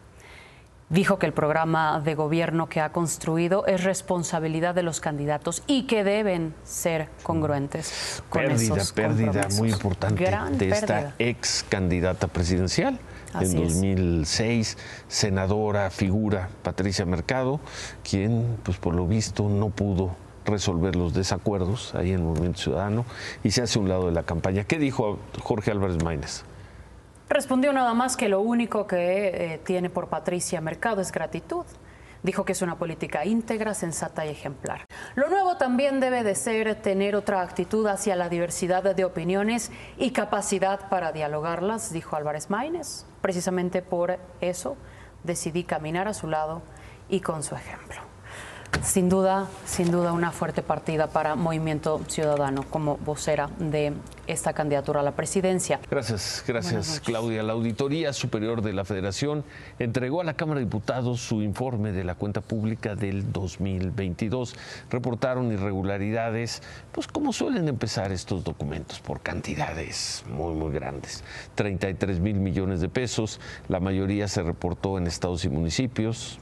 Dijo 0.89 1.19
que 1.19 1.27
el 1.27 1.33
programa 1.33 1.99
de 1.99 2.15
gobierno 2.15 2.69
que 2.69 2.81
ha 2.81 2.91
construido 2.91 3.67
es 3.67 3.83
responsabilidad 3.83 4.73
de 4.73 4.81
los 4.81 4.99
candidatos 4.99 5.61
y 5.67 5.85
que 5.85 6.03
deben 6.03 6.55
ser 6.63 7.09
congruentes 7.21 8.23
con 8.29 8.41
pérdida, 8.41 8.75
esos 8.77 8.93
pérdida 8.93 9.47
muy 9.59 9.69
importante 9.69 10.23
Gran 10.23 10.57
de 10.57 10.69
esta 10.69 11.13
ex 11.19 11.63
candidata 11.69 12.27
presidencial. 12.27 12.99
Así 13.33 13.57
en 13.57 13.63
es. 13.63 13.73
2006, 13.73 14.77
senadora, 15.07 15.89
figura 15.89 16.49
Patricia 16.63 17.05
Mercado, 17.05 17.59
quien, 18.07 18.57
pues 18.63 18.77
por 18.77 18.95
lo 18.95 19.07
visto, 19.07 19.49
no 19.49 19.69
pudo 19.69 20.15
resolver 20.45 20.95
los 20.95 21.13
desacuerdos 21.13 21.95
ahí 21.95 22.09
en 22.09 22.15
el 22.15 22.23
Movimiento 22.23 22.59
Ciudadano 22.59 23.05
y 23.43 23.51
se 23.51 23.61
hace 23.61 23.79
un 23.79 23.89
lado 23.89 24.07
de 24.07 24.11
la 24.11 24.23
campaña. 24.23 24.63
¿Qué 24.65 24.77
dijo 24.77 25.19
Jorge 25.41 25.71
Álvarez 25.71 26.03
Maínez? 26.03 26.43
Respondió 27.29 27.73
nada 27.73 27.93
más 27.93 28.17
que 28.17 28.29
lo 28.29 28.41
único 28.41 28.85
que 28.85 29.53
eh, 29.53 29.61
tiene 29.63 29.89
por 29.89 30.07
Patricia 30.07 30.61
Mercado 30.61 31.01
es 31.01 31.11
gratitud. 31.11 31.65
Dijo 32.23 32.45
que 32.45 32.53
es 32.53 32.61
una 32.61 32.77
política 32.77 33.25
íntegra, 33.25 33.73
sensata 33.73 34.25
y 34.25 34.29
ejemplar. 34.29 34.85
Lo 35.15 35.29
nuevo 35.29 35.57
también 35.57 35.99
debe 35.99 36.23
de 36.23 36.35
ser 36.35 36.81
tener 36.81 37.15
otra 37.15 37.41
actitud 37.41 37.85
hacia 37.87 38.15
la 38.15 38.29
diversidad 38.29 38.95
de 38.95 39.05
opiniones 39.05 39.71
y 39.97 40.11
capacidad 40.11 40.89
para 40.89 41.11
dialogarlas, 41.11 41.91
dijo 41.91 42.15
Álvarez 42.15 42.49
Maínez. 42.49 43.05
Precisamente 43.21 43.81
por 43.81 44.19
eso 44.39 44.77
decidí 45.23 45.65
caminar 45.65 46.07
a 46.07 46.13
su 46.13 46.27
lado 46.27 46.61
y 47.09 47.19
con 47.19 47.43
su 47.43 47.55
ejemplo. 47.55 48.12
Sin 48.81 49.07
duda, 49.09 49.47
sin 49.65 49.91
duda 49.91 50.11
una 50.11 50.31
fuerte 50.31 50.61
partida 50.61 51.07
para 51.07 51.35
Movimiento 51.35 52.01
Ciudadano 52.07 52.63
como 52.69 52.97
vocera 52.97 53.49
de 53.59 53.93
esta 54.27 54.53
candidatura 54.53 55.01
a 55.01 55.03
la 55.03 55.11
presidencia. 55.11 55.79
Gracias, 55.89 56.43
gracias. 56.47 57.01
Claudia. 57.03 57.43
La 57.43 57.53
Auditoría 57.53 58.13
Superior 58.13 58.61
de 58.61 58.73
la 58.73 58.85
Federación 58.85 59.43
entregó 59.79 60.21
a 60.21 60.23
la 60.23 60.33
Cámara 60.33 60.59
de 60.59 60.65
Diputados 60.65 61.21
su 61.21 61.41
informe 61.41 61.91
de 61.91 62.03
la 62.03 62.15
cuenta 62.15 62.41
pública 62.41 62.95
del 62.95 63.31
2022. 63.31 64.55
Reportaron 64.89 65.51
irregularidades, 65.51 66.61
pues 66.91 67.07
como 67.07 67.33
suelen 67.33 67.67
empezar 67.67 68.11
estos 68.11 68.43
documentos, 68.43 68.99
por 68.99 69.21
cantidades 69.21 70.23
muy, 70.29 70.53
muy 70.55 70.71
grandes. 70.71 71.23
33 71.55 72.19
mil 72.19 72.35
millones 72.35 72.81
de 72.81 72.89
pesos, 72.89 73.39
la 73.67 73.79
mayoría 73.79 74.27
se 74.27 74.43
reportó 74.43 74.97
en 74.97 75.07
estados 75.07 75.45
y 75.45 75.49
municipios, 75.49 76.39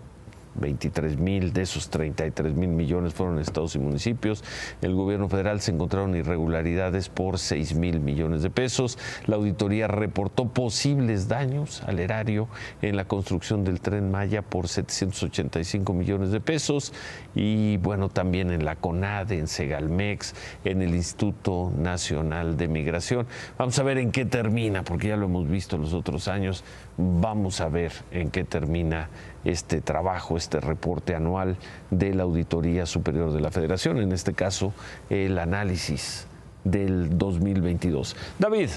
23 0.56 1.18
mil 1.18 1.54
de 1.54 1.62
esos 1.64 1.90
33 1.90 2.54
mil 2.56 2.70
millones 2.70 3.14
fueron 3.14 3.40
estados 3.40 3.76
y 3.76 3.80
municipios. 3.80 4.44
El 4.82 4.96
gobierno 4.96 5.30
federal 5.30 5.62
se 5.62 5.72
encontraron 5.72 6.16
irregularidades 6.16 7.10
por 7.10 7.40
6 7.40 7.76
mil 7.76 8.00
millones 8.00 8.42
de 8.44 8.50
pesos. 8.50 8.98
La 9.28 9.36
auditoría 9.36 9.88
reportó 9.88 10.50
posibles 10.50 11.28
daños 11.28 11.84
al 11.84 12.00
erario 12.00 12.48
en 12.82 12.96
la 12.96 13.06
construcción 13.06 13.64
del 13.64 13.82
tren 13.82 14.12
Maya 14.12 14.42
por 14.42 14.68
785 14.68 15.94
millones 15.94 16.32
de 16.32 16.40
pesos. 16.40 16.94
Y 17.36 17.78
bueno, 17.78 18.10
también 18.10 18.52
en 18.52 18.66
la 18.66 18.76
CONADE, 18.76 19.38
en 19.38 19.48
Segalmex, 19.48 20.36
en 20.66 20.82
el 20.82 20.96
Instituto 20.96 21.72
Nacional 21.78 22.58
de 22.58 22.68
Migración. 22.68 23.28
Vamos 23.58 23.78
a 23.80 23.84
ver 23.84 23.98
en 23.98 24.12
qué 24.12 24.26
termina, 24.26 24.84
porque 24.84 25.10
ya 25.10 25.18
lo 25.18 25.26
hemos 25.26 25.48
visto 25.48 25.78
los 25.78 25.94
otros 25.94 26.28
años. 26.28 26.64
Vamos 26.98 27.62
a 27.62 27.70
ver 27.70 27.94
en 28.12 28.32
qué 28.32 28.44
termina 28.44 29.10
este 29.44 29.82
trabajo, 29.82 30.38
este 30.38 30.60
reporte 30.60 31.16
anual 31.16 31.58
de 31.90 32.14
la 32.14 32.24
Auditoría 32.24 32.86
Superior 32.86 33.32
de 33.32 33.42
la 33.42 33.50
Federación, 33.50 34.00
en 34.00 34.12
este 34.12 34.34
caso 34.34 34.74
el 35.10 35.40
análisis 35.40 36.28
del 36.64 37.18
2022. 37.18 38.16
David. 38.38 38.70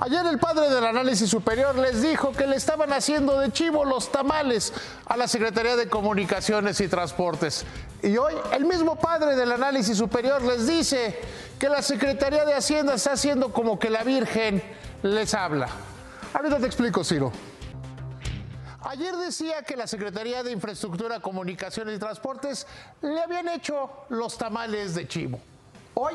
Ayer 0.00 0.24
el 0.26 0.38
padre 0.38 0.70
del 0.70 0.84
análisis 0.84 1.28
superior 1.28 1.76
les 1.76 2.02
dijo 2.02 2.30
que 2.30 2.46
le 2.46 2.54
estaban 2.54 2.92
haciendo 2.92 3.40
de 3.40 3.50
chivo 3.50 3.84
los 3.84 4.12
tamales 4.12 4.72
a 5.06 5.16
la 5.16 5.26
Secretaría 5.26 5.74
de 5.74 5.88
Comunicaciones 5.88 6.80
y 6.80 6.86
Transportes. 6.86 7.64
Y 8.00 8.16
hoy 8.16 8.32
el 8.52 8.64
mismo 8.64 8.94
padre 8.96 9.34
del 9.34 9.50
análisis 9.50 9.98
superior 9.98 10.40
les 10.42 10.68
dice 10.68 11.18
que 11.58 11.68
la 11.68 11.82
Secretaría 11.82 12.44
de 12.44 12.54
Hacienda 12.54 12.94
está 12.94 13.14
haciendo 13.14 13.52
como 13.52 13.80
que 13.80 13.90
la 13.90 14.04
Virgen 14.04 14.62
les 15.02 15.34
habla. 15.34 15.68
Ahorita 16.34 16.58
te 16.58 16.66
explico, 16.66 17.02
Ciro. 17.02 17.32
Ayer 18.80 19.16
decía 19.16 19.62
que 19.62 19.76
la 19.76 19.86
Secretaría 19.86 20.42
de 20.42 20.52
Infraestructura, 20.52 21.20
Comunicaciones 21.20 21.96
y 21.96 21.98
Transportes 21.98 22.66
le 23.02 23.20
habían 23.20 23.48
hecho 23.48 23.90
los 24.08 24.38
tamales 24.38 24.94
de 24.94 25.08
chivo. 25.08 25.40
Hoy, 25.94 26.14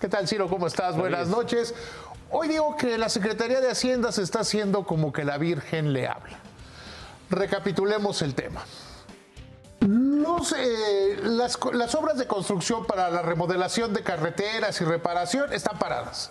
¿qué 0.00 0.08
tal 0.08 0.28
Ciro? 0.28 0.48
¿Cómo 0.48 0.66
estás? 0.66 0.96
Buenas 0.96 1.28
noches. 1.28 1.74
Hoy 2.30 2.48
digo 2.48 2.76
que 2.76 2.98
la 2.98 3.08
Secretaría 3.08 3.60
de 3.60 3.70
Hacienda 3.70 4.12
se 4.12 4.22
está 4.22 4.40
haciendo 4.40 4.84
como 4.84 5.12
que 5.12 5.24
la 5.24 5.38
Virgen 5.38 5.92
le 5.92 6.06
habla. 6.06 6.38
Recapitulemos 7.30 8.20
el 8.22 8.34
tema. 8.34 8.62
Los, 9.80 10.52
eh, 10.56 11.18
las, 11.22 11.58
las 11.72 11.94
obras 11.94 12.18
de 12.18 12.26
construcción 12.26 12.86
para 12.86 13.10
la 13.10 13.22
remodelación 13.22 13.92
de 13.94 14.02
carreteras 14.02 14.80
y 14.80 14.84
reparación 14.84 15.52
están 15.52 15.78
paradas. 15.78 16.30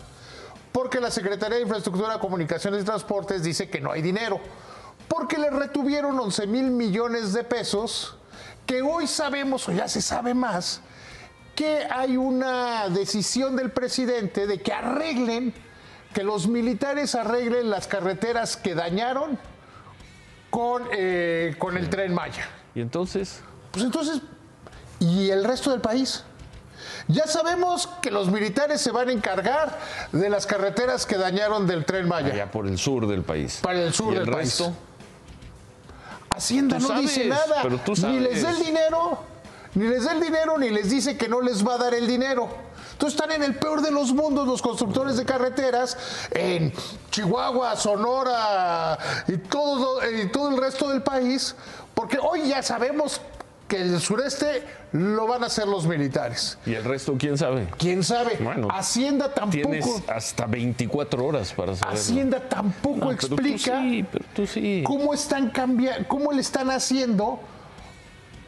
Porque 0.71 0.99
la 0.99 1.11
Secretaría 1.11 1.57
de 1.57 1.63
Infraestructura, 1.63 2.19
Comunicaciones 2.19 2.83
y 2.83 2.85
Transportes 2.85 3.43
dice 3.43 3.69
que 3.69 3.81
no 3.81 3.91
hay 3.91 4.01
dinero. 4.01 4.39
Porque 5.07 5.37
le 5.37 5.49
retuvieron 5.49 6.17
11 6.19 6.47
mil 6.47 6.71
millones 6.71 7.33
de 7.33 7.43
pesos 7.43 8.17
que 8.65 8.81
hoy 8.81 9.07
sabemos, 9.07 9.67
o 9.67 9.73
ya 9.73 9.87
se 9.87 10.01
sabe 10.01 10.33
más, 10.33 10.81
que 11.55 11.85
hay 11.89 12.15
una 12.15 12.87
decisión 12.87 13.55
del 13.55 13.71
presidente 13.71 14.47
de 14.47 14.61
que 14.61 14.71
arreglen, 14.71 15.53
que 16.13 16.23
los 16.23 16.47
militares 16.47 17.15
arreglen 17.15 17.69
las 17.69 17.87
carreteras 17.87 18.55
que 18.55 18.73
dañaron 18.73 19.37
con, 20.49 20.83
eh, 20.93 21.55
con 21.57 21.77
el 21.77 21.89
tren 21.89 22.13
Maya. 22.13 22.47
¿Y 22.73 22.81
entonces? 22.81 23.41
Pues 23.71 23.83
entonces, 23.83 24.21
¿y 24.99 25.29
el 25.29 25.43
resto 25.43 25.71
del 25.71 25.81
país? 25.81 26.23
Ya 27.07 27.27
sabemos 27.27 27.87
que 28.01 28.11
los 28.11 28.29
militares 28.31 28.81
se 28.81 28.91
van 28.91 29.09
a 29.09 29.11
encargar 29.11 29.77
de 30.11 30.29
las 30.29 30.45
carreteras 30.45 31.05
que 31.05 31.17
dañaron 31.17 31.67
del 31.67 31.85
tren 31.85 32.07
Maya. 32.07 32.33
Allá 32.33 32.51
por 32.51 32.67
el 32.67 32.77
sur 32.77 33.07
del 33.07 33.23
país. 33.23 33.59
Para 33.61 33.81
el 33.81 33.93
sur 33.93 34.13
¿Y 34.13 34.17
el 34.17 34.25
del 34.25 34.33
país. 34.33 34.59
resto? 34.59 34.73
Hacienda 36.35 36.77
Tú 36.77 36.87
no 36.93 36.99
dice 37.01 37.27
sabes, 37.29 37.47
nada. 37.49 37.61
pero 37.63 37.77
tú 37.79 37.93
Ni 38.07 38.19
les 38.19 38.41
da 38.41 38.49
el 38.49 38.55
sabes. 38.55 38.65
dinero, 38.67 39.19
Ni 39.75 39.87
les 39.87 40.03
da 40.05 40.11
el 40.13 40.21
dinero 40.21 40.57
ni 40.57 40.69
les 40.69 40.89
dice 40.89 41.17
que 41.17 41.27
no 41.27 41.41
les 41.41 41.65
va 41.65 41.75
a 41.75 41.77
dar 41.77 41.93
el 41.93 42.07
dinero. 42.07 42.47
Entonces 42.93 43.19
están 43.19 43.31
en 43.31 43.41
el 43.43 43.55
peor 43.55 43.81
de 43.81 43.89
los 43.91 44.13
mundos 44.13 44.47
los 44.47 44.61
constructores 44.61 45.17
de 45.17 45.25
carreteras 45.25 45.97
en 46.31 46.71
Chihuahua, 47.09 47.75
Sonora 47.75 48.97
y 49.27 49.37
todo, 49.37 49.99
y 50.09 50.27
todo 50.29 50.49
el 50.49 50.57
resto 50.57 50.87
del 50.89 51.01
país, 51.01 51.55
porque 51.95 52.19
hoy 52.21 52.47
ya 52.49 52.61
sabemos 52.61 53.19
que 53.71 53.81
el 53.81 54.01
sureste 54.01 54.63
lo 54.91 55.27
van 55.27 55.43
a 55.43 55.45
hacer 55.45 55.65
los 55.65 55.87
militares. 55.87 56.57
¿Y 56.65 56.73
el 56.73 56.83
resto 56.83 57.15
quién 57.17 57.37
sabe? 57.37 57.69
¿Quién 57.77 58.03
sabe? 58.03 58.37
Bueno, 58.41 58.67
Hacienda 58.69 59.33
tampoco. 59.33 59.61
Tienes 59.61 60.03
hasta 60.09 60.45
24 60.45 61.25
horas 61.25 61.53
para 61.53 61.73
saberlo. 61.73 61.97
Hacienda 61.97 62.49
tampoco 62.49 62.97
No, 62.97 63.05
pero 63.15 63.27
tú 63.29 63.35
explica 63.35 63.79
sí, 63.79 64.05
pero 64.11 64.25
tú 64.35 64.45
sí. 64.45 64.83
cómo 64.85 65.13
están 65.13 65.51
cambiando, 65.51 66.05
cómo 66.09 66.33
le 66.33 66.41
están 66.41 66.69
haciendo, 66.69 67.39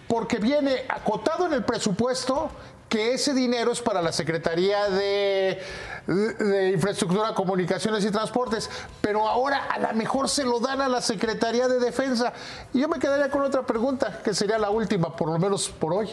porque 0.10 0.40
viene 0.40 0.84
acotado 0.90 1.48
en 1.48 1.54
el 1.54 1.64
presupuesto 1.64 2.50
que 2.90 3.14
ese 3.14 3.34
dinero 3.34 3.72
es 3.72 3.80
para 3.80 4.02
la 4.02 4.12
Secretaría 4.12 4.90
de, 4.90 5.62
de 6.08 6.72
Infraestructura, 6.72 7.34
Comunicaciones 7.34 8.04
y 8.06 8.12
Transportes, 8.12 8.70
pero 9.02 9.28
ahora 9.28 9.68
a 9.70 9.80
lo 9.80 9.94
mejor 9.94 10.30
se 10.30 10.44
lo 10.44 10.60
dan 10.60 10.82
a 10.82 10.88
la 10.88 11.02
Secretaría 11.02 11.68
de 11.68 11.80
Defensa. 11.80 12.34
Y 12.74 12.82
yo 12.82 12.88
me 12.88 13.00
quedaría 13.00 13.30
con 13.30 13.42
otra 13.42 13.64
pregunta, 13.64 14.22
que 14.24 14.34
sería 14.34 14.58
la 14.58 14.70
última, 14.70 15.16
por 15.16 15.30
lo 15.30 15.40
menos 15.40 15.70
por 15.70 15.94
hoy. 15.94 16.10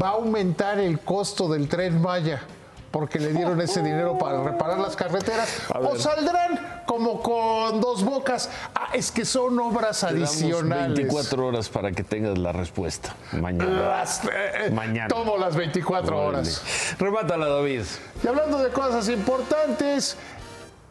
¿Va 0.00 0.08
a 0.08 0.12
aumentar 0.12 0.78
el 0.78 0.98
costo 1.00 1.48
del 1.48 1.68
tren 1.68 2.02
Maya? 2.02 2.42
Porque 2.90 3.18
le 3.18 3.32
dieron 3.32 3.60
ese 3.60 3.82
dinero 3.82 4.16
para 4.16 4.42
reparar 4.42 4.78
las 4.78 4.96
carreteras. 4.96 5.48
O 5.74 5.96
saldrán 5.96 6.82
como 6.86 7.20
con 7.20 7.80
dos 7.80 8.02
bocas. 8.04 8.48
Ah, 8.74 8.88
es 8.94 9.10
que 9.10 9.24
son 9.24 9.58
obras 9.58 10.00
Te 10.00 10.06
adicionales. 10.06 10.94
24 10.96 11.46
horas 11.46 11.68
para 11.68 11.92
que 11.92 12.02
tengas 12.04 12.38
la 12.38 12.52
respuesta. 12.52 13.14
Mañana. 13.32 13.70
Las- 13.98 14.24
eh, 14.24 14.28
eh, 14.66 14.70
Mañana. 14.70 15.08
Tomo 15.08 15.36
las 15.36 15.56
24 15.56 16.16
Órale. 16.16 16.38
horas. 16.38 16.62
Remátala, 16.98 17.48
David. 17.48 17.82
Y 18.22 18.28
hablando 18.28 18.58
de 18.62 18.70
cosas 18.70 19.08
importantes, 19.10 20.16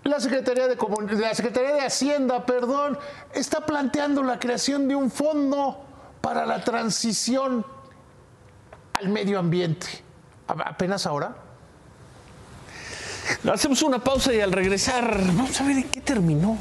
la 0.04 0.20
Secretaría 0.20 0.68
de, 0.68 0.78
Comun- 0.78 1.10
la 1.10 1.34
Secretaría 1.34 1.74
de 1.74 1.82
Hacienda, 1.82 2.46
perdón, 2.46 3.00
está 3.34 3.62
planteando 3.66 4.22
la 4.22 4.38
creación 4.38 4.88
de 4.88 4.96
un 4.96 5.10
fondo 5.10 5.84
para 6.22 6.46
la 6.46 6.64
transición 6.64 7.66
al 8.94 9.10
medio 9.10 9.40
ambiente. 9.40 9.88
Apenas 10.48 11.08
ahora. 11.08 11.38
Hacemos 13.52 13.82
una 13.82 14.04
pausa 14.04 14.34
y 14.34 14.42
al 14.42 14.52
regresar 14.52 15.20
vamos 15.28 15.60
a 15.62 15.66
ver 15.66 15.78
en 15.78 15.84
qué 15.84 16.02
terminó 16.02 16.58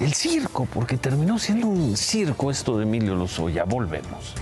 el 0.00 0.12
circo, 0.12 0.66
porque 0.66 0.96
terminó 0.96 1.38
siendo 1.38 1.68
un 1.68 1.96
circo 1.96 2.50
esto 2.50 2.78
de 2.78 2.84
Emilio 2.84 3.14
Lozoya. 3.14 3.64
Volvemos. 3.64 4.34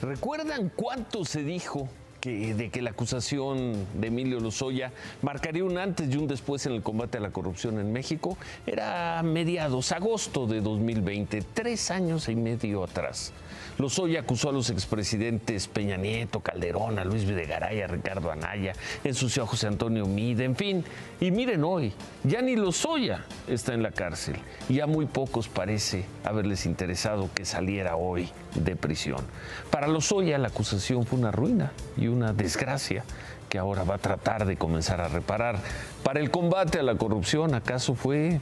¿Recuerdan 0.00 0.70
cuánto 0.76 1.24
se 1.24 1.42
dijo 1.42 1.88
que, 2.20 2.54
de 2.54 2.70
que 2.70 2.82
la 2.82 2.90
acusación 2.90 3.86
de 3.94 4.08
Emilio 4.08 4.38
Lozoya 4.38 4.92
marcaría 5.22 5.64
un 5.64 5.78
antes 5.78 6.08
y 6.10 6.16
un 6.16 6.28
después 6.28 6.66
en 6.66 6.72
el 6.72 6.82
combate 6.82 7.18
a 7.18 7.20
la 7.20 7.30
corrupción 7.30 7.80
en 7.80 7.92
México? 7.92 8.36
Era 8.66 9.22
mediados, 9.24 9.92
agosto 9.92 10.46
de 10.46 10.60
2020, 10.60 11.42
tres 11.54 11.90
años 11.90 12.28
y 12.28 12.36
medio 12.36 12.84
atrás. 12.84 13.32
Lozoya 13.78 14.20
acusó 14.20 14.50
a 14.50 14.52
los 14.52 14.70
expresidentes 14.70 15.66
Peña 15.66 15.96
Nieto, 15.96 16.40
Calderón, 16.40 16.98
a 16.98 17.04
Luis 17.04 17.24
Videgaray, 17.24 17.82
a 17.82 17.88
Ricardo 17.88 18.30
Anaya, 18.30 18.72
ensució 19.02 19.42
a 19.42 19.46
José 19.46 19.66
Antonio 19.66 20.06
Mide, 20.06 20.44
en 20.44 20.54
fin. 20.54 20.84
Y 21.20 21.32
miren 21.32 21.64
hoy, 21.64 21.92
ya 22.22 22.40
ni 22.40 22.54
Lozoya 22.54 23.24
está 23.48 23.74
en 23.74 23.82
la 23.82 23.90
cárcel 23.90 24.36
y 24.68 24.78
a 24.80 24.86
muy 24.86 25.06
pocos 25.06 25.48
parece 25.48 26.04
haberles 26.22 26.66
interesado 26.66 27.30
que 27.34 27.44
saliera 27.44 27.96
hoy 27.96 28.28
de 28.54 28.76
prisión. 28.76 29.24
Para 29.70 29.88
Lozoya 29.88 30.38
la 30.38 30.48
acusación 30.48 31.04
fue 31.04 31.18
una 31.18 31.32
ruina 31.32 31.72
y 31.96 32.06
una 32.06 32.32
desgracia 32.32 33.04
que 33.48 33.58
ahora 33.58 33.82
va 33.84 33.96
a 33.96 33.98
tratar 33.98 34.46
de 34.46 34.56
comenzar 34.56 35.00
a 35.00 35.08
reparar. 35.08 35.58
Para 36.02 36.20
el 36.20 36.30
combate 36.30 36.78
a 36.78 36.82
la 36.82 36.94
corrupción, 36.94 37.54
¿acaso 37.54 37.94
fue, 37.94 38.40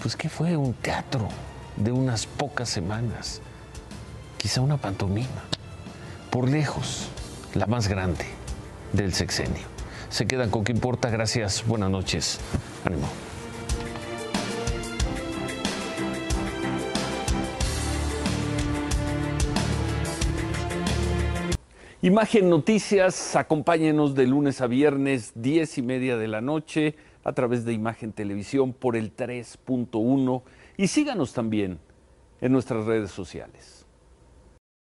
pues 0.00 0.14
qué 0.14 0.28
fue? 0.28 0.56
Un 0.56 0.74
teatro 0.74 1.28
de 1.76 1.92
unas 1.92 2.26
pocas 2.26 2.68
semanas 2.68 3.40
quizá 4.38 4.60
una 4.60 4.78
pantomima, 4.78 5.44
por 6.30 6.48
lejos, 6.48 7.08
la 7.54 7.66
más 7.66 7.88
grande 7.88 8.24
del 8.92 9.12
sexenio. 9.12 9.66
Se 10.08 10.26
quedan 10.26 10.48
con 10.48 10.64
qué 10.64 10.72
importa, 10.72 11.10
gracias, 11.10 11.66
buenas 11.66 11.90
noches, 11.90 12.40
ánimo. 12.84 13.08
Imagen 22.00 22.48
Noticias, 22.48 23.34
acompáñenos 23.34 24.14
de 24.14 24.28
lunes 24.28 24.60
a 24.60 24.68
viernes, 24.68 25.32
10 25.34 25.78
y 25.78 25.82
media 25.82 26.16
de 26.16 26.28
la 26.28 26.40
noche, 26.40 26.94
a 27.24 27.32
través 27.32 27.64
de 27.64 27.72
Imagen 27.72 28.12
Televisión 28.12 28.72
por 28.72 28.96
el 28.96 29.14
3.1 29.14 30.42
y 30.76 30.86
síganos 30.86 31.32
también 31.32 31.80
en 32.40 32.52
nuestras 32.52 32.86
redes 32.86 33.10
sociales. 33.10 33.77